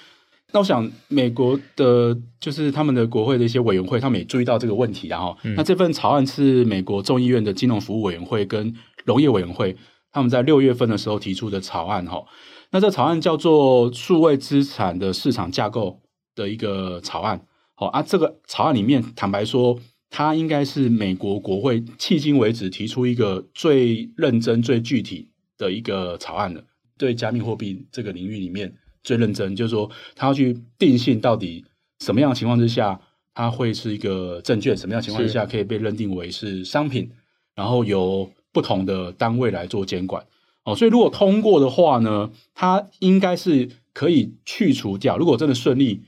[0.52, 8.74] 那我想美国的就是他们的国会的一些委员会，他们也注意到这个问题，然后、嗯、那这份草案是美国众议院的金融服务委员会跟
[9.06, 9.74] 农业委员会。
[10.10, 12.24] 他们在六月份的时候提出的草案，哈，
[12.70, 16.00] 那这草案叫做数位资产的市场架构
[16.34, 17.42] 的一个草案，
[17.80, 19.78] 好啊，这个草案里面，坦白说，
[20.10, 26.64] 它应该是美国国会迄今为止提出一个最认真、最具体的一个草案了。
[26.96, 31.64] 对加密货币这个领域里面最认真，就是说，它要去定性到底
[32.00, 33.00] 什么样的情况之下，
[33.32, 37.08] 它会是一个证券，什么样的情况之下可以被认定为是商品，
[37.54, 40.26] 然后由不同的单位来做监管
[40.64, 45.16] 哦，所以如果通过的话呢，它应该是可以去除掉。
[45.16, 46.02] 如果真的顺利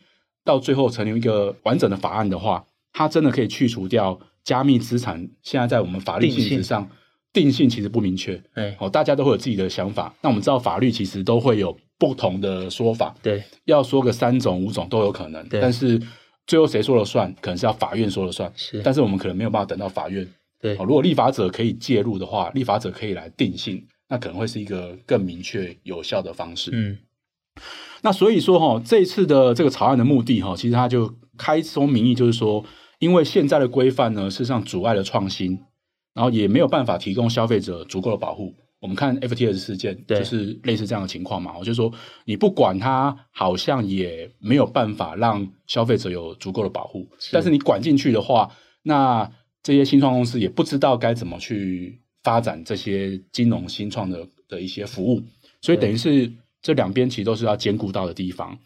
[0.50, 6.90] 到最后成立一个完整的法案的话，它真的可以去除掉加密资产现在在我们法律性质上
[7.32, 8.34] 定性其实不明确。
[8.52, 10.12] 对哦，大家都会有自己的想法。
[10.22, 13.14] 那我们知道法律其实都会有不同的说法。
[13.22, 15.48] 对，要说个三种五种都有可能。
[15.48, 16.00] 对，但是
[16.48, 18.52] 最后谁说了算，可能是要法院说了算。
[18.56, 20.26] 是，但是我们可能没有办法等到法院。
[20.60, 26.70] 对，如果立法者可以介入的话，立法者可以来定性，那可能会是一个更明确有效的方式。
[26.74, 26.98] 嗯，
[28.02, 32.64] 那所以说哈，这一次的这个草案的目的哈，其实它就开宗明义就是说，
[32.98, 35.58] 因为现在的规范呢，事实上阻碍了创新，
[36.14, 38.54] 然后也没有办法提供消费者足够的保护。
[38.80, 41.52] 我们看 FTS 事件，就是类似这样的情况嘛。
[41.58, 41.92] 我就说，
[42.24, 47.06] 你不管它，好像也没有办法让消费者有足够的保护。
[47.30, 48.50] 但是你管进去的话，
[48.82, 49.30] 那
[49.62, 55.22] 这些新创公司也不知道该怎么去发展这些金融新创的的一些服务，
[55.60, 58.58] 所以等于是这两边其实都是要兼顾到的地方。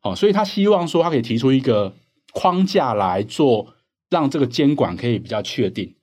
[0.00, 1.94] 好，所以他希望说他可以提出一个
[2.32, 3.74] 框架来做，
[4.10, 5.94] 让这个监管可以比较确定。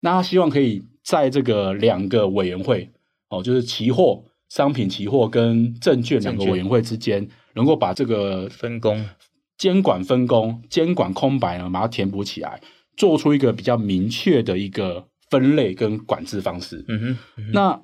[0.00, 2.90] 那他希望可以在这个两个委员会，
[3.28, 9.08] 哦，就是期货、商品期货跟证券两个委员会之间，能够把这个分工、
[9.58, 12.60] 监管分工、监管空白呢，把它填补起来。
[12.94, 16.84] 做出一个比较明确的一个分类跟管制方式。
[16.88, 17.82] 嗯哼，嗯哼，那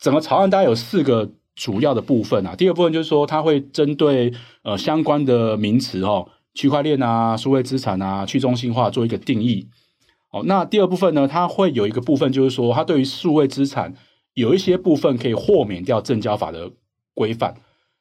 [0.00, 2.54] 整个草案大概有四个主要的部分啊。
[2.56, 9.68] 第二部分就是说，它会针对呃相关的名词哦，区块链啊、数位资产啊、去中心化做一个定义。
[10.30, 13.94] 哦，那第二部分呢，它会有一个部分就是说，它对于数位资产
[14.34, 16.70] 有一些部分可以豁免掉证交法的
[17.14, 17.54] 规范。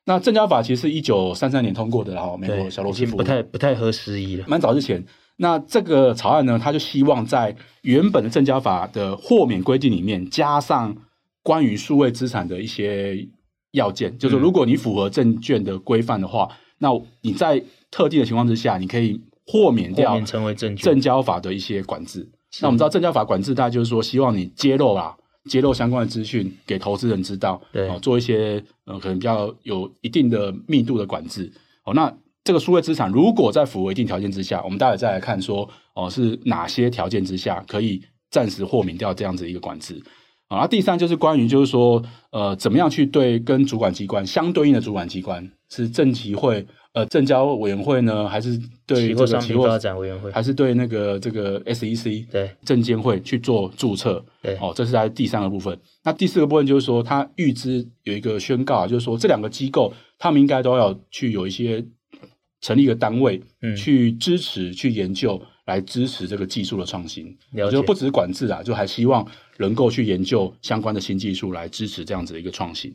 [0.06, 5.06] 那证交法其实是一九三三年通过的，然后美国小罗斯福不太不太合时宜了，蛮早之前。
[5.38, 10.96] 那这个草案呢，他就希望在原本的证交法的豁免规定里面，加上
[11.42, 13.28] 关于数位资产的一些
[13.74, 16.90] 要件，嗯、就是如果你符合证券的规范的话，那
[17.22, 22.28] 你在特定的情况之下，你可以豁免掉成为证证交法的一些管制。
[22.62, 25.16] 那我们知道证交法管制，大概就是说希望你揭露啊，
[25.50, 31.52] 揭露相关的资讯给投资人知道，对，做一些呃可能比较有一定的密度的管制。
[31.86, 32.12] 哦，那。
[32.46, 40.04] 这个数位资产如果在符合一定条件之下，我们待会再来看说哦，是哪些条件之下可以暂时豁免掉这样子一个管制
[40.54, 40.62] 啊？
[40.62, 54.24] 那第三就是关于就是说呃，怎么样去对跟主管机关相对应的主管机关是政企会呃证交委员会呢，还是对这个期货发展委员会，还是对那个这个 SEC 对证监会去做注册？
[54.42, 55.78] 对哦，这是在第三个部分。
[56.04, 61.86] 那第四个部分就是说，他预知有一个宣告啊，就是说这两个机构他们应该都要去有一些。
[62.66, 63.42] 成立一个单位，
[63.76, 67.38] 去支持、嗯、去研究，来支持这个技术的创新。
[67.54, 69.26] 我觉得不止管制啊，就还希望
[69.58, 72.94] 能够去研究相关的新技术，来支持这样子的一个创新。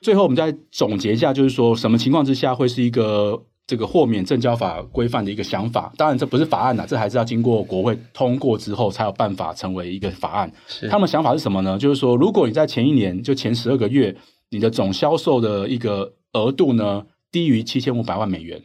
[0.00, 5.92] 最后，我们再总结一下，就是说什么情况之下会是一个这个豁免证交法规范的一个想法？
[5.96, 10.52] 当然，这不是法案呐，这还是要经过国会通过之后才有办法成为一个法案。
[10.88, 11.76] 他们想法是什么呢？
[11.78, 14.14] 就是说，如果你在前一年就前十二个月，
[14.50, 18.62] 你的总销售的一个额度呢，低于七千五百万美元，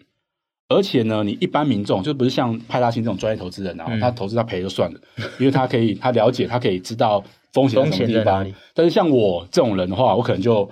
[0.71, 4.99] 而且呢，你一般民众就不是像派大星这种专业投资人啊，嗯、他投资他赔就算了，
[5.37, 8.49] 因为他可以 他了解，他可以知道风险在什么地方。
[8.73, 10.69] 但是像我这种人的话，我可能就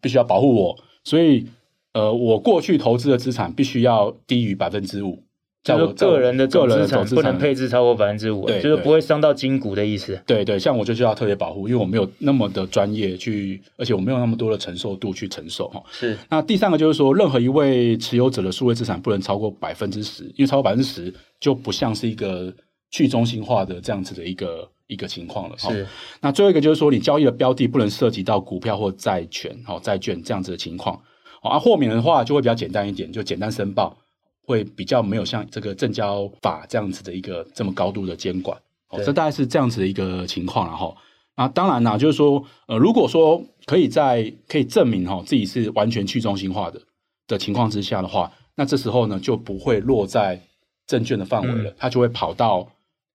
[0.00, 1.46] 必须要保护我，所以
[1.92, 5.22] 呃，我过去投资的资产必须要低于百分之五。
[5.64, 10.20] 叫做个人的总资产不能配置超过百分之五，就是不会伤到筋骨的意思。
[10.26, 15.82] 对对，像我就需要特别保护，因为我没有那么的专业去，而且我没有那么多的承受度去承受哈。
[15.90, 16.16] 是。
[16.28, 22.52] 那第三个就是说，任何一位持有者的数位资产不能超过百分之十，因为超过百分之十就不像是一个
[22.90, 25.56] 去中心化的这样子的一个一个情况了。
[25.56, 25.86] 是。
[26.20, 31.00] 那最后一个就是说，你交易的标的不能涉及到股票或债权、好债券这样子的情况。
[31.40, 33.96] 好，啊，豁免的话就会比较简单一点，就简单申报，
[34.44, 38.56] 会比较没有像这个证交法这样子的一个这么高度的监管。
[38.88, 40.96] 哦，这大概是这样子的一个情况，然后。
[41.36, 46.80] 啊，当然啦，就是说，呃，如果说可以在可以证明哈自己是完全去中心化的
[47.26, 50.40] 的情况之下的话，那这时候呢就不会落在
[50.86, 52.68] 证券的范围了，嗯、它就会跑到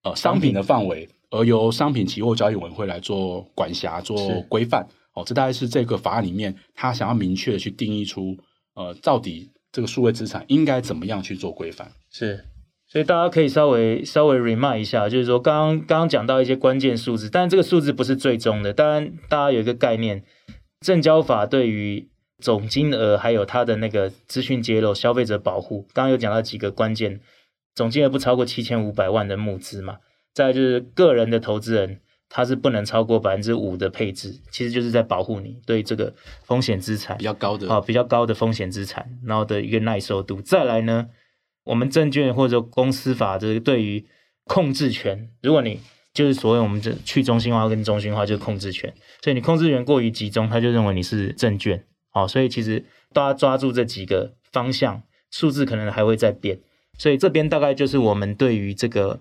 [0.03, 4.17] 呃商品的范围，而由商品期货交易委员会来做管辖、做
[4.49, 4.85] 规范。
[5.13, 8.35] 哦，这大概是这个法案里面他想要明确的去定义出，
[8.73, 11.91] 呃，到底这个数位资产应该怎么样去做规范。
[12.11, 12.45] 是。
[12.91, 18.73] 所以大家可以稍微稍微 remind 一下，就是说刚刚刚刚讲到一些关键数字，但这个数字不是最终的。
[18.73, 20.23] 当然，大家有一个概念，
[20.81, 22.09] 证交法对于
[22.39, 27.19] 总金额还有它的那个资讯揭露、消费者保护，刚刚有讲到几个关键，
[27.75, 29.97] 总金额不超过七千五百万的募资嘛。
[30.33, 31.99] 再就是个人的投资人，
[32.29, 36.13] 他是不能超过百分之五的配置，其实就是在保护你对这个
[36.43, 40.41] 风险资产比较高的啊比较高的风险资产，然后的一个耐受度。
[40.41, 41.07] 再来呢？
[41.65, 44.05] 我们证券或者公司法这个对于
[44.45, 45.79] 控制权，如果你
[46.13, 51.83] 就是所谓我们这去中心化跟中心化就是控制权，所以你控制权过于集中，他就认为你是证券。
[52.11, 56.59] 好，所以其实大家抓住这几个方向，数字可能还会再变。
[56.97, 59.19] 所以这边大概就是我们对于这个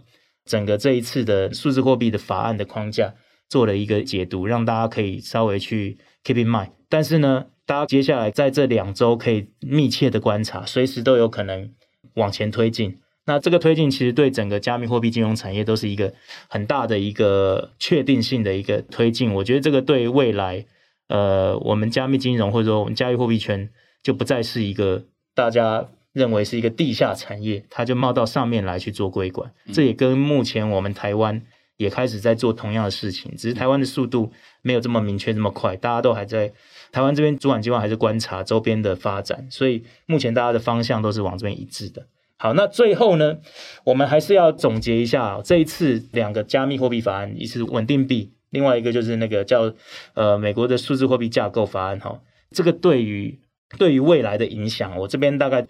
[0.48, 3.14] 整个这一次的数字货币的法案的框架
[3.48, 6.70] 做了一个解读，让大家可以稍微去 keep in mind。
[6.88, 11.70] 但是呢，大家接下来在这两周可以密切的观察，随时都有可能。
[12.14, 16.12] 往前推进，那这个推进其实对整个加密货币金融产业都是一个
[16.48, 19.32] 很大的一个确定性的一个推进。
[19.34, 20.64] 我觉得这个对未来，
[21.08, 23.70] 呃，我们加密金融或者说我们加密货币圈
[24.02, 25.88] 就不再是一个大家
[26.18, 29.50] 认为是一个地下产业，它就冒到上面来去做规管。
[29.72, 31.40] 这也跟目前我们台湾
[31.76, 36.52] 也开始在做同样的事情，只是台湾的速度没有这么明确这么快，大家都还在。
[36.90, 42.06] 台湾这边主管机关还是观察周边的发展，所以目前大家的方向都是往这边一致的。
[42.38, 43.36] 好，那最后呢，
[43.84, 49.74] 我们还是要总结一下这一次两个加密货币法案，一次稳定币，另外一个就是那个叫
[50.14, 51.98] 呃美国的数字货币架构法案。
[52.00, 52.18] 哈，
[52.52, 53.38] 这个对于
[53.76, 55.66] 对于未来的影响，我这边大概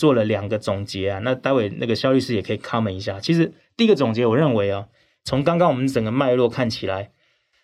[0.00, 1.18] 做了两个总结啊。
[1.20, 3.20] 那待会那个肖律师也可以 comment 一下。
[3.20, 4.88] 其实第一个总结，我认为啊，
[5.24, 7.10] 从刚刚我们整个脉络看起来。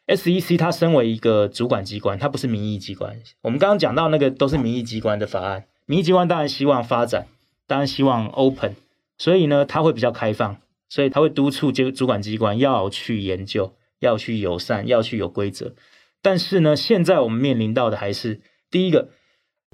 [0.06, 3.20] SEC 它身为一个主管机关，它不是民意机关。
[3.42, 7.26] 我们刚刚讲到那个都是民意机关的法案，民意机关当然希望发展，
[7.66, 8.76] 当然希望 open，
[9.18, 10.58] 所以呢，它会比较开放，
[10.88, 15.74] 所以它会督促这主管机关要去研究，要去友善，要去有规则。
[16.22, 19.08] 但是呢，现在我们面临到的还是第一个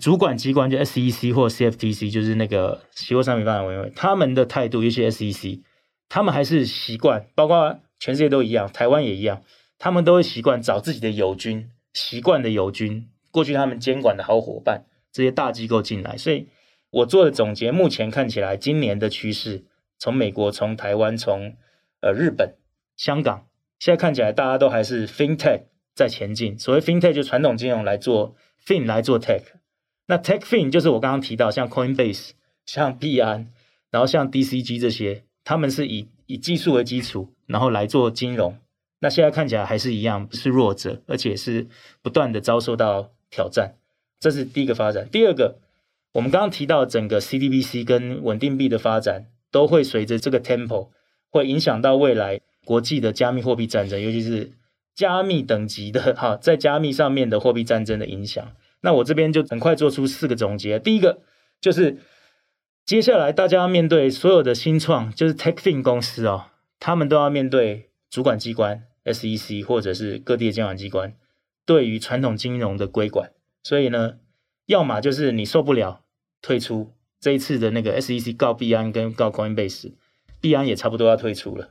[0.01, 5.61] 主管机关，就 SEC 或 CFTC，就是那个期货商品发展委员会，他们的态度，尤其 SEC，
[6.09, 9.43] 他们还是习惯，包括全世界都一样，台湾也一样。
[9.78, 16.16] 他们都会习惯找自己的友军，习惯的友军，过去他们监管的好伙伴，这些大机构进来。
[16.16, 16.47] 所以
[16.90, 19.64] 我做的总结，目前看起来，今年的趋势，
[19.99, 21.57] 从美国、从台湾、从
[22.01, 22.55] 呃日本、
[22.97, 23.47] 香港，
[23.80, 25.62] 现在看起来大家都还是 FinTech
[25.95, 26.57] 在前进。
[26.57, 29.43] 所谓 FinTech 就传统金融来做 Fin 来做 Tech，
[30.12, 32.32] 那 Tech Fin 就是我刚刚提到像 Coinbase、
[32.66, 33.48] 像币安，
[33.90, 38.58] 然后像 DCG 这些，他们是以以技术为基础，然后来做金融。
[38.98, 41.66] 那现在看起来还是一样是弱者，而且是
[42.02, 43.76] 不断的遭受到挑战，
[44.20, 45.08] 这是第一个发展。
[45.10, 45.60] 第二个，
[46.12, 50.90] 我们刚刚提到整个 CDBC 跟稳定币的发展，都会随着这个 tempo
[51.30, 54.52] 会影响到未来国际的加密货币战争，尤其是
[54.94, 58.52] 加密等级的哈，在加密上面的货币战争的影响。
[58.82, 60.78] 那我这边就很快做出四个总结。
[60.78, 61.22] 第一个
[61.60, 61.98] 就是
[62.84, 68.84] 接下来大家要面对所有的新创，就是 TechFin 公司哦，他们都要面对主管机关。
[69.04, 71.16] SEC 或者是各地的监管机关
[71.66, 73.32] 对于传统金融的规管，
[73.64, 74.18] 所以呢，
[74.66, 76.04] 要么就是你受不了
[76.40, 76.92] 退出。
[77.18, 79.94] 这一次的那个 SEC 告币安跟告 Coinbase，
[80.40, 81.70] 币安也差不多要退出了，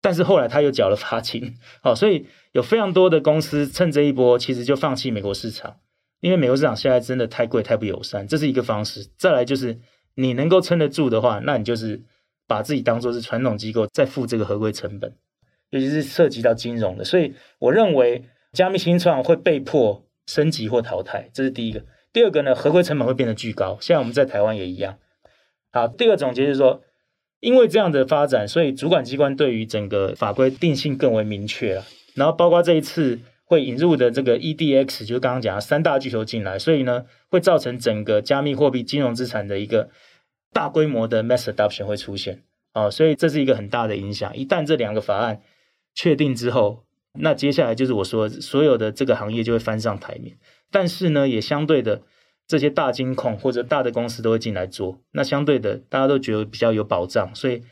[0.00, 5.76] 但是后来他又缴了罚金，好，所以有非常多的公司趁这一波，其实就放弃美国市场，
[6.24, 9.06] 因为美国市场现在真的太贵、太不友善，这是一个方式。
[9.18, 9.78] 再来就是
[10.14, 12.00] 你能够撑得住的话，那你就是
[12.48, 15.14] 把自己当做是传统机构，再付这个合规成本。
[15.68, 21.84] 尤其是涉及到金融的，所以我认为加密新创会被迫升级或淘汰，这是第一个。
[22.10, 24.96] 第二个呢，合规成本会变得巨高，现在我们在台湾也一样。
[25.72, 26.80] 好，第二个总结就是说，
[27.40, 31.84] 因为这样的发展，所以主管机关对于整个法规定性更为明确了。
[32.14, 39.90] 然后包括这一次会引入的这个 EDX，就是刚刚讲的三大巨头进来，所以呢，会造成整个加密货币金融资产的一个
[40.52, 42.42] 大规模的 mass adoption 会出现。
[42.72, 44.36] 哦，所以这是一个很大的影响。
[44.36, 45.40] 一旦这两个法案
[45.94, 46.84] 确定之后，
[47.20, 50.36] 那接下来就是我说所有的这个行业就会翻上台面。
[50.72, 52.02] 但是呢，也相对的，
[52.48, 54.98] 这些大金控或者大的公司都会进来做。
[55.12, 57.62] 那相对的，大家都觉得比较有保障，所以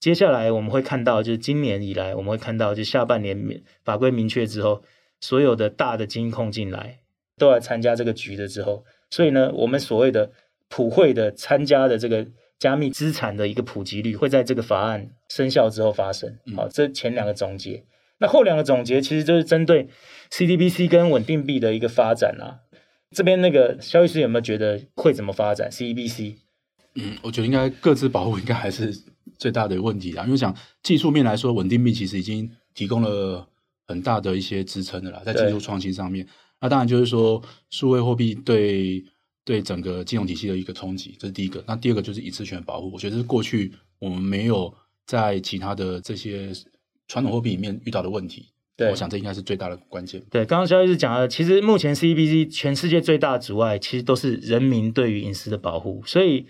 [0.00, 4.82] 接下来我们会看到，就是今年以来，我们会看到，就下半年法规明确之后，
[5.20, 7.00] 所有的大的金控进来
[7.36, 10.30] 都来参加这个局的之后，所以呢，我们所谓的
[10.68, 12.26] 普惠的参加的这个
[12.58, 16.38] 加密资产的一个普及率，会在这个法案生效之后发生。
[16.56, 17.84] 好，这前两个总结，
[18.18, 19.88] 那后两个总结其实就是针对
[20.30, 22.66] CDBC 跟稳定币的一个发展啊。
[23.10, 26.34] 这边那个肖律师有没有觉得会怎么发展 CDBC？
[26.96, 28.92] 嗯，我觉得应该各自保护应该还是
[29.38, 30.24] 最大的问题啦。
[30.24, 33.48] 因为想技术面来说，稳定币其实已经提供了
[33.88, 36.24] 很大的一些支撑的啦，在技术创新上面。
[36.60, 39.04] 那当然就是说，数位货币对
[39.44, 41.64] 对整个金融体系的一个冲击，这是第一个。
[41.66, 44.72] 那第二个就是隐私权保护，我觉得是过去我们没有
[45.06, 46.52] 在其他的这些
[47.06, 48.50] 传统货币里面遇到的问题。
[48.76, 50.22] 对，我想这应该是最大的关键。
[50.30, 56.00] 对，刚刚肖律师讲了，其实目前 CDBC 全世界最大的阻碍，其实都是人民对于隐私的保护。
[56.06, 56.46] 所以，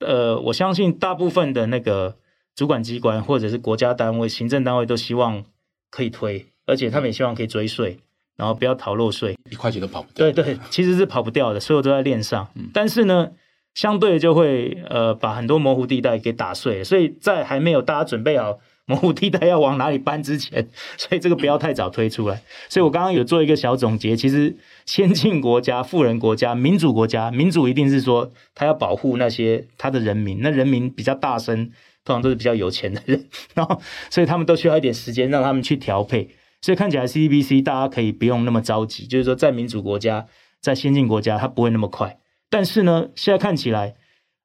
[0.00, 2.16] 呃，我相信大部分的那个
[2.56, 5.44] 主管机关或者是国家单位、行政单位都希望
[5.90, 7.98] 可以推，而且他们也希望可以追税。
[8.36, 10.32] 然后不要逃漏税，一块钱都跑不掉。
[10.32, 12.48] 对对，其实是跑不掉的，所有都在链上。
[12.54, 13.28] 嗯、但是呢，
[13.74, 16.82] 相对就会呃把很多模糊地带给打碎。
[16.82, 20.66] 所以在还没有大家准备好模糊地带要往哪里搬之前，
[20.96, 22.36] 所以这个不要太早推出来。
[22.36, 24.56] 嗯、所以我刚刚有做一个小总结，其实
[24.86, 31.66] 先进国家、富人国家、民主国家，民主一定是说他要保护那些他的人民，那人民比较大声，
[32.06, 36.30] 通常都是比较有钱的人， 然后所以他们都需要一点时间让他们去调配。
[36.62, 40.26] 所以看起来 CDBC 大家可以不用那么着急，就是说在民主国家、
[40.60, 42.18] 在先进国家，它不会那么快。
[42.48, 43.94] 但是呢，现在看起来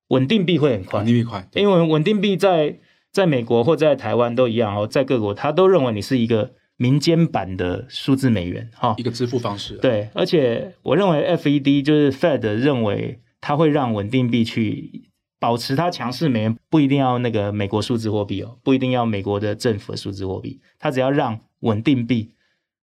[0.09, 2.80] 稳定币会很快，稳定币快，因为稳定币在
[3.11, 9.76] 在美国或在台湾都一样哦，在各国他都认为你是一个民间版的数字美元哈，一个支付方式。
[9.78, 15.09] 对，而且我认为 FED 就是 Fed 认为它会让稳定币去。
[15.38, 22.32] 保持它强势美元不一定要那个美国数字货币哦，不一定要美国的政府的数字货币，它只要让稳定币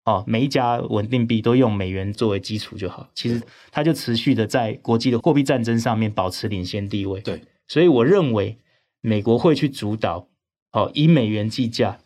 [0.05, 3.09] 哦，每一家稳定币都用美元作为基础就好。
[3.15, 7.21] 其实它就持续的在国际的货币战争上面保持领先地位。
[7.21, 8.57] 对，所以我认为
[9.01, 10.29] 美国会去主导
[10.73, 11.99] 哦，以美元计价，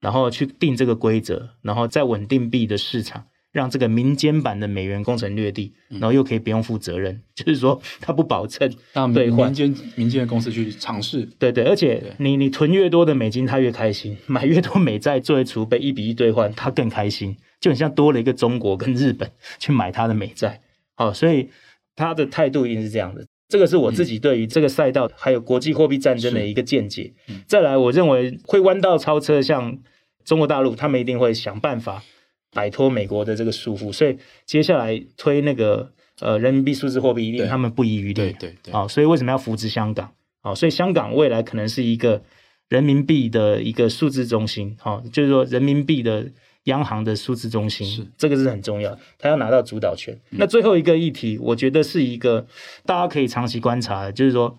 [0.00, 3.26] 然后去定这个规则，然后在稳定币的市场。
[3.52, 17.36] 让这个民间版的美元攻城略地，然后又可以不用负责任，嗯、就是说他不保证 让民间民间的公司去尝试，对对，而且你你囤越多的美金，他越开心；买越多美债作为储备，一比一兑换，他更开心。
[17.60, 19.28] 就很像多了一个中国跟日本
[19.58, 20.60] 去买他的美债，
[20.94, 21.48] 好，所以
[21.96, 23.26] 他的态度一定是这样的。
[23.48, 27.12] 这个是我自己对于这个赛道还有国际货币战争的一个见解。
[27.28, 29.76] 嗯、再来，我认为会弯道超车，像
[30.24, 32.04] 中国大陆，他们一定会想办法。
[32.52, 38.14] 摆脱美国的这个束缚，所以接下来推那个呃人民币数字货币，一定他们不遗余力。
[38.14, 40.12] 对对对，啊，所以为什么要扶持香港？
[40.40, 42.22] 啊，所以香港未来可能是一个
[42.68, 46.26] 人民币的一个数字中心，哈，就是说人民币的
[46.64, 50.14] 央行的数字中心，是这个是很重要，他要拿到主导权。
[50.30, 52.46] 嗯、那最后一个议题，我觉得是一个
[52.86, 54.58] 大家可以长期观察的，就是说，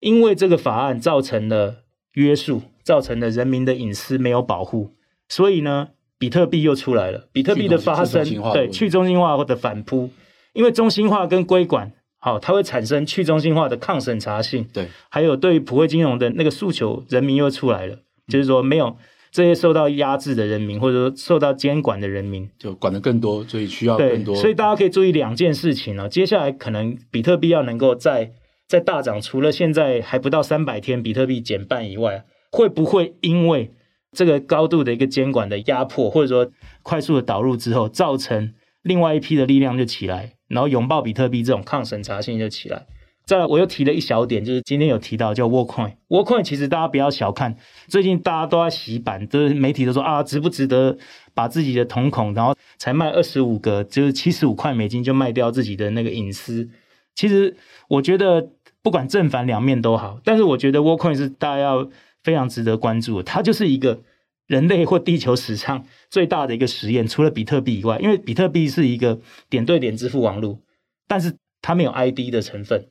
[0.00, 1.82] 因为这个法案造成了
[2.14, 4.94] 约束，造成了人民的隐私没有保护，
[5.28, 5.90] 所以呢。
[6.22, 10.08] 比特币又出来了，比特币的发生，对去中心化或者反扑，
[10.52, 17.98] 因为中心化跟规管，好，它会产生去中心化的抗审查性，对，还有对于普惠金融的那个诉求，人民又出来了，
[18.28, 18.96] 就是说没有
[19.32, 28.30] 这些受到压制的人民，或者说受到监管的人民，就管得更多，所以需要更多，所以大家可以注意两件事情哦，接下来可能比特币要能够在
[28.68, 33.72] 在大涨，除了现在还不到三百天比特币减半以外，会不会因为？
[34.16, 36.50] 这个高度的一个监管的压迫，或者说
[36.82, 38.52] 快速的导入之后，造成
[38.82, 42.86] 另外一批的力量就起来，然后拥抱比特币这种抗审查性就起来。
[43.24, 45.94] 再，我又提了一小点，就是今天有提到叫 Worldcoin。
[46.08, 47.56] Worldcoin 其实大家不要小看，
[47.86, 50.98] 最近大家都在洗版，就是媒体都说啊，值不值得
[51.32, 56.68] 把自己的瞳孔，然后才卖二十五个，就是七十五块美金就卖掉自己的那个隐私。
[57.14, 57.56] 其实
[57.88, 58.50] 我觉得
[58.82, 61.88] 不管正反两面都好，但是我觉得 Worldcoin 是大家要。
[62.22, 64.00] 非常值得关注，它就是一个
[64.46, 70.58] 人类或地球史上最大的一个实验，除了比特币以外，因为比特币是一个点对点支付网络，
[71.06, 72.88] 但是它没有 ID 的成分，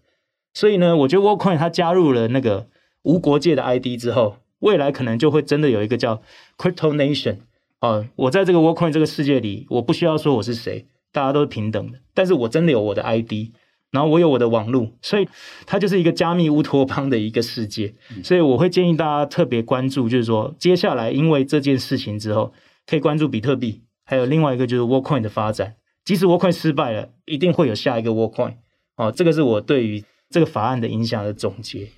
[0.53, 2.67] 所以呢，我觉得 w o r k c o i n 它加入了那个
[3.03, 6.21] 无国界的 ID 之后，未来可能就会真的有一个叫
[6.57, 7.37] Crypto Nation
[7.79, 13.51] 哦，我在这个 w o r k c o i n 这个世界里，我不需要说我是谁，大家都是平等的，但是我真的有我的 ID，
[13.91, 15.27] 然后我有我的网路，所以
[15.65, 17.93] 它就是一个加密乌托邦的一个世界。
[18.23, 22.53] 所以我会建议大家特别关注，就是说接下来因为这件事情之后，
[22.87, 25.75] 可以关注比特币，还有另外一个就是 Worldcoin 的发展。
[26.05, 28.55] 即使 Worldcoin 失败了，一定会有下一个 Worldcoin。
[28.95, 31.89] 哦，这个是我对于这个法案的影响的总结。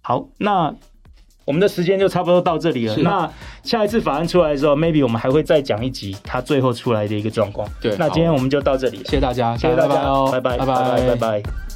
[0.00, 0.74] 好，那。
[1.44, 2.96] 我们的时间就差不多到这里了。
[2.98, 3.30] 那
[3.62, 7.68] 下一次法案出来的时候，maybe 我们还会再讲一集它最后出来的一个状况。
[7.80, 11.06] 对，那今天我们就到这里，谢谢大家，谢谢大家，拜拜，拜拜，拜拜。
[11.08, 11.73] 拜拜。